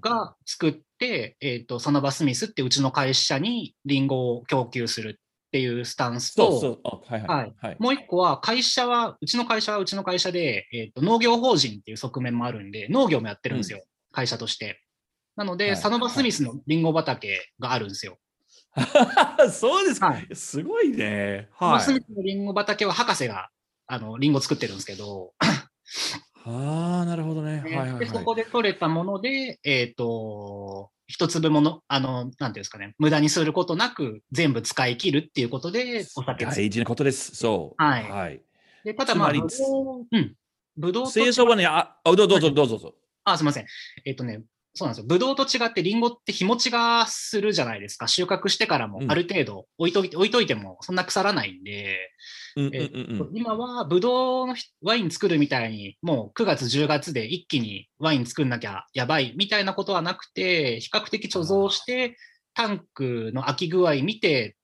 [0.00, 6.78] が作って、うん、えっ、ー、と、サノバスミスってうちの会社にリンゴを供給するっていうスタンスと、
[7.78, 14.82] もう一個は会社は、うちの会社はうちの会社で、えっ、ー、と、農業法人っていう側面もあるんで、農業もやってるんですよ、うん、会社として。
[15.36, 18.18] なので、はい、サノバスミスのリンゴ畑があるんですよ。
[19.50, 21.48] そうですか、はい、すごいね。
[21.54, 21.80] はい。
[21.82, 23.50] すべてのリンゴ畑は博士が、
[23.86, 25.32] あの、リンゴ作ってるんですけど。
[26.44, 27.60] ああ、なるほどね。
[27.60, 37.34] はいはいはい、で、そこで取れたもので、えっ、ー、と、一粒もの、あの、なんていうんですかね、無駄にすることなく全部使い切るっていうことで、お酒大事なことです。
[37.34, 37.82] そう。
[37.82, 38.10] はい。
[38.10, 38.42] はい、
[38.84, 39.44] で、ただまあ、ぶど
[40.00, 40.34] う、うん。
[40.76, 42.94] ぶどう製造はね、あ、どうぞどうぞどうぞ。
[43.24, 43.66] あ、すみません。
[44.04, 44.42] えっ、ー、とね、
[44.74, 45.06] そうなんですよ。
[45.08, 48.06] ブドウと違ってリンゴって日持ちがするじゃないですか。
[48.06, 51.98] 収穫してからもある程度置いといて、うん、置いといてもそんな腐らないんで、
[53.32, 62.16] 今はブドウのワイン作るみたいに、もう9月10月で一気にワイン作んなきゃやばいみたいなことはなくて、比較的貯蔵して
[62.54, 64.56] タンクの空き具合見て、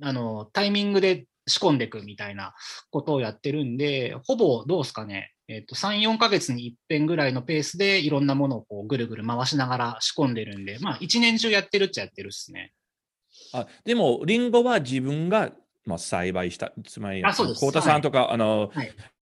[0.00, 2.54] あの、タイミングで仕込んでいくみたいな
[2.90, 5.32] ことをやってるんで、ほぼどうですかね。
[5.48, 12.72] えっと、3、4ヶ月に一遍ぐらいのペースでいろんなものをこうぐるぐる回しながら仕込んでるんで、まあ、一年中やってるっちゃやってるっすね。
[13.52, 15.52] あでも、リンゴは自分が、
[15.84, 18.92] まあ、栽培した、つまり、太田さんとか、はい、あの、はい、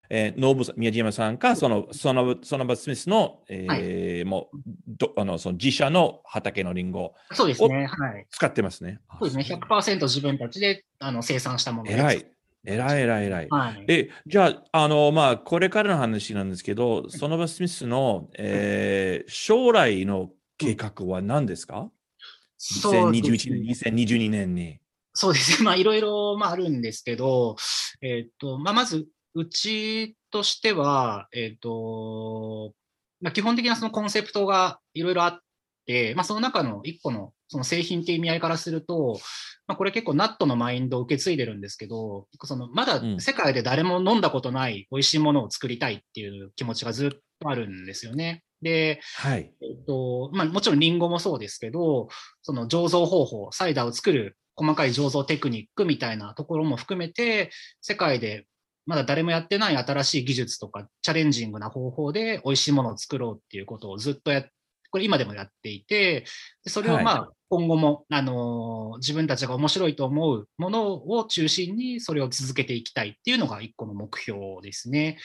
[0.09, 4.57] えー、ノブ宮島さんか、その、その、そのバスミスの、えー、はい、もう、
[4.87, 7.85] どあの、その自社の畑のリンゴそうですね。
[7.85, 8.25] はい。
[8.31, 8.99] 使ってますね。
[9.19, 9.59] そうですね。
[9.67, 11.99] 100%自分たちであの生産したものです。
[11.99, 12.25] 偉い。
[12.65, 13.47] えらいえらいえらい。
[13.49, 24.79] はい、え、じゃあ、あの、まあ、これからの話なんですけど、ソノバ・スミスの、えー、将来の計画は何ですか、うん、?2021 年、2022年に。
[25.13, 25.65] そうですね。
[25.65, 27.55] まあ、いろいろ、まあ、あるんですけど、
[28.01, 32.73] えっ、と、まあ、まず、うちとしては、えっ、と、
[33.21, 35.39] まあ、基本的なそのコンセプトがいろいろあっ
[35.85, 39.19] て、まあ、その中の一個のその製品っていう意味合いからすると、
[39.67, 48.43] まあ、これ結構ナットのマインドを受け継いでるんですけど、そのまだ世界で誰も飲んだことない美味しいものを作りたいっていう気持ちがずっとあるんですよね。
[48.61, 49.51] で、はい。
[49.61, 52.07] えっと、まあもちろんリンゴもそうですけど、
[52.43, 57.49] その醸造方法、サイダーを作る細かい醸造テクニックみたいなところも含めて、
[57.81, 58.45] 世界で
[58.85, 64.43] まだ誰もやってない新しい技術とかチャレンジングな方法で美味しいものを作ろうっていうことをずっとや
[64.91, 66.25] これ今でもやっていて、
[66.65, 75.17] それをまあ今後も、あの自分たちが面白いと思うものを中心にそれを続けていきたいっていうのが一個の目標ですね。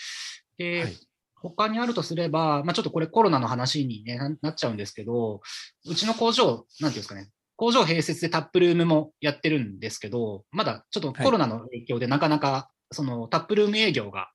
[0.58, 0.96] で、はい
[1.44, 5.42] 他にあるとすれば、まあ、ちょっとこれコロナの話に、ね、なっちゃうんですけど、
[5.86, 14.30] うちの工場、なんていうんですかね、工場併設でタップルームもやってるんですけど、まだちょっとコロナの影響でなかなか、そのタップルーム営業が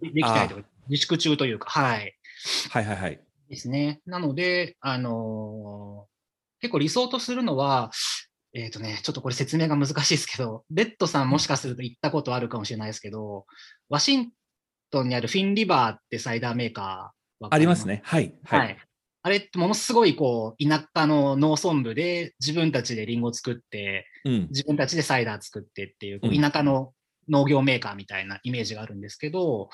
[0.00, 0.56] できないと
[0.88, 2.14] 自粛中というか、はい。
[2.70, 3.20] はいはいはい。
[3.48, 4.00] ですね。
[4.06, 7.90] なので、あのー、結構理想とするのは、
[8.54, 13.46] えっ、ー、とね、ちょっとこれ説明が難しいですけど、レッドさんもしかすると行ったことあるかもしれないですけど、
[13.88, 14.30] ワシン
[14.90, 18.02] トンにあるフィンリバーってサイダーメーカーありますね。
[18.04, 18.34] はい。
[18.44, 18.60] はい。
[18.60, 18.78] はい、
[19.22, 26.92] あれってものすごいこう、田舎の農村部で自分たちでリンゴ作って、うん、自分たちでサイダー作ってっていう、田舎の
[27.28, 29.70] 農業メーカーみたいなイメージがあるんですけど、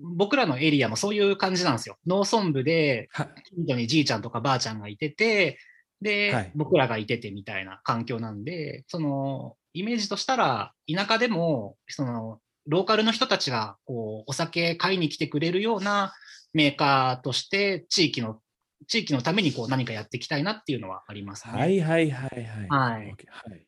[0.00, 1.96] 僕らのエリアもそういう感じなんですよ。
[2.06, 3.08] 農村部で、
[3.56, 5.58] 近所にじいちゃんとかばあちゃんがいてて、
[6.00, 16.12] で、はい、僕らがいててみたいな環境なんで、その、イメージとしたら、田舎でも、その、ローカルの人たちが、こう、お酒買いに来てくれるような
[16.52, 18.40] メーカーとして、地域の、
[18.86, 21.58] 地域のためにこう何かやっていきたいなっていうのはありますね。
[21.58, 22.68] はいはいはいはい。
[22.68, 23.06] はい。
[23.06, 23.67] はい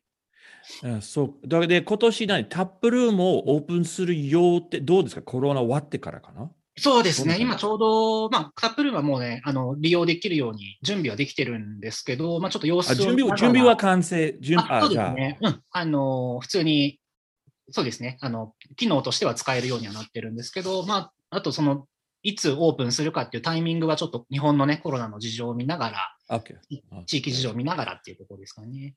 [0.84, 1.48] あそう。
[1.48, 2.44] だで、今年何？
[2.46, 5.22] タップルームをオープンするよってどうですか？
[5.22, 6.50] コロナ終わってからかな？
[6.78, 7.36] そうですね。
[7.38, 12.94] 今ちょうど、まあ、タップルームはもうね、あの、利用できるように準備はできてるんですけど、まあ、ちょっと様子を。
[12.94, 14.34] 準備準備は完成。
[14.40, 15.38] 準備そうですね。
[15.42, 15.62] うん。
[15.70, 16.98] あの、普通に、
[17.70, 18.16] そうですね。
[18.22, 21.86] あの、機能としては使えるようにはなってるんですけど、まあ、あとその、
[22.22, 25.90] いつオープンするかっていうタイミングはちょっと日本のね、コロナの事情を見なが
[26.28, 26.42] ら.
[27.06, 28.94] 地域事情を見ながらっていうところですかね。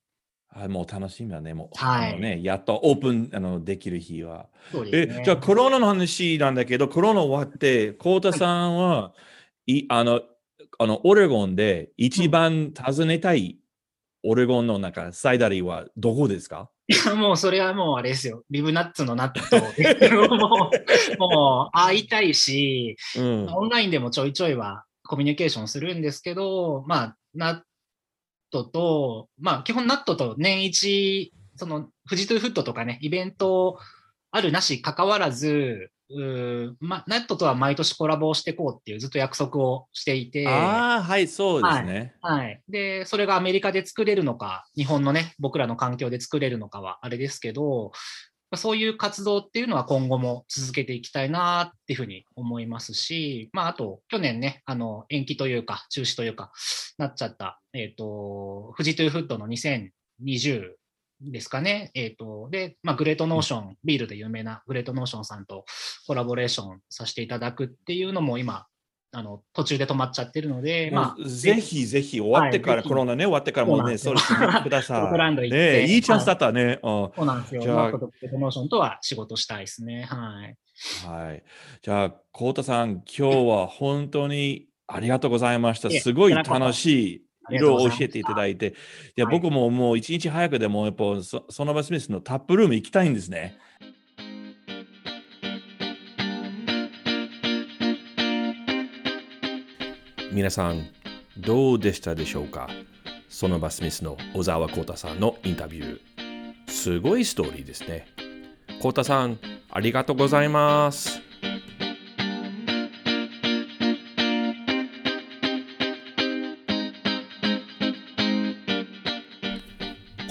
[0.56, 1.54] あもう楽しみだね。
[1.54, 4.48] もう、はい、ね、やっとオープンあのできる日は。
[4.72, 9.14] そうですね、えじゃあコロナの話なんだけど、コロナ終わって、コウタさんは、は
[9.66, 10.22] い、いあの
[10.80, 13.58] あのオレゴンで一番訪ねたい
[14.24, 16.70] オレゴンの中、サイダリーはどこですか？
[16.88, 18.44] いや、もうそれはもうあれですよ。
[18.50, 19.68] リブナッツのナットも
[21.18, 27.62] う、もう会いたいし、うん、オンラインでもちょいちょいはコミュニケーションするんですけど、まあ、ナッ
[28.54, 33.80] トと、まあ、基本ナットと年一、その、富士トゥーフットとかね、イベント
[34.32, 40.48] あるなし関わらず、うま、ナットとは毎年コラボをしていこうっていうずっと約束をしていて。
[40.48, 42.40] ああ、はい、そうですね、はい。
[42.40, 42.62] はい。
[42.70, 47.92] で、それがアメリカで作れるのか、日本のね、僕らの環境で作れるのかはあれですけど、
[48.58, 56.52] そういう活動っていうのは今後も続けていきたいなっていうふうに思いますし、まあ、あと、去年ね、あの、延期というか、中止というか、
[56.98, 60.74] なっちゃった、えっ、ー、と、 Fuji to Hood の2020
[61.22, 61.92] ですかね。
[61.96, 65.66] えっ、ー、と、で、まあ、 Great Notion、ビールで有名な Great Notionさんと
[66.08, 68.66] コラボレーションさせていただくっていうのも今、
[69.16, 75.50] あの途中で止まっちゃってるので、まあ、ぜひぜひ終わってから、はい、コロナね、終わってからもね、そうですね、ください。
[75.52, 76.66] ね、いいチャンスだったね。
[76.66, 77.62] はい、そうなんですよ。
[77.62, 80.08] じゃあ、プロモーションとは仕事したいですね。
[80.10, 80.58] はい。
[81.08, 81.44] はい。
[81.84, 85.92] じゃあ、コウタさん、今日は本当にありがとうございました。
[85.92, 86.86] すごい楽し
[87.18, 87.24] い。
[87.50, 88.74] いろいろ教えていただいて、い
[89.18, 93.58] や、僕ももう一日早くでも、やっぱそ、そのバスミスのタップルーム行きたいんですね。
[100.34, 100.88] 皆さん、
[101.38, 102.68] どうでしたでしょうか？
[103.30, 106.72] そのバスミスの小沢幸太さんのインタビュー。
[106.72, 108.08] すごいストーリーですね。
[108.82, 109.38] 幸太さん、
[109.70, 111.22] ありがとうございます。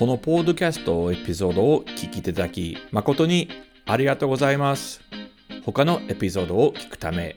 [0.01, 3.49] このポッドキャストエピソードを聞きいただき、誠に
[3.87, 5.01] ありがとうございます。
[5.65, 7.37] 他のエピソードを聞くため、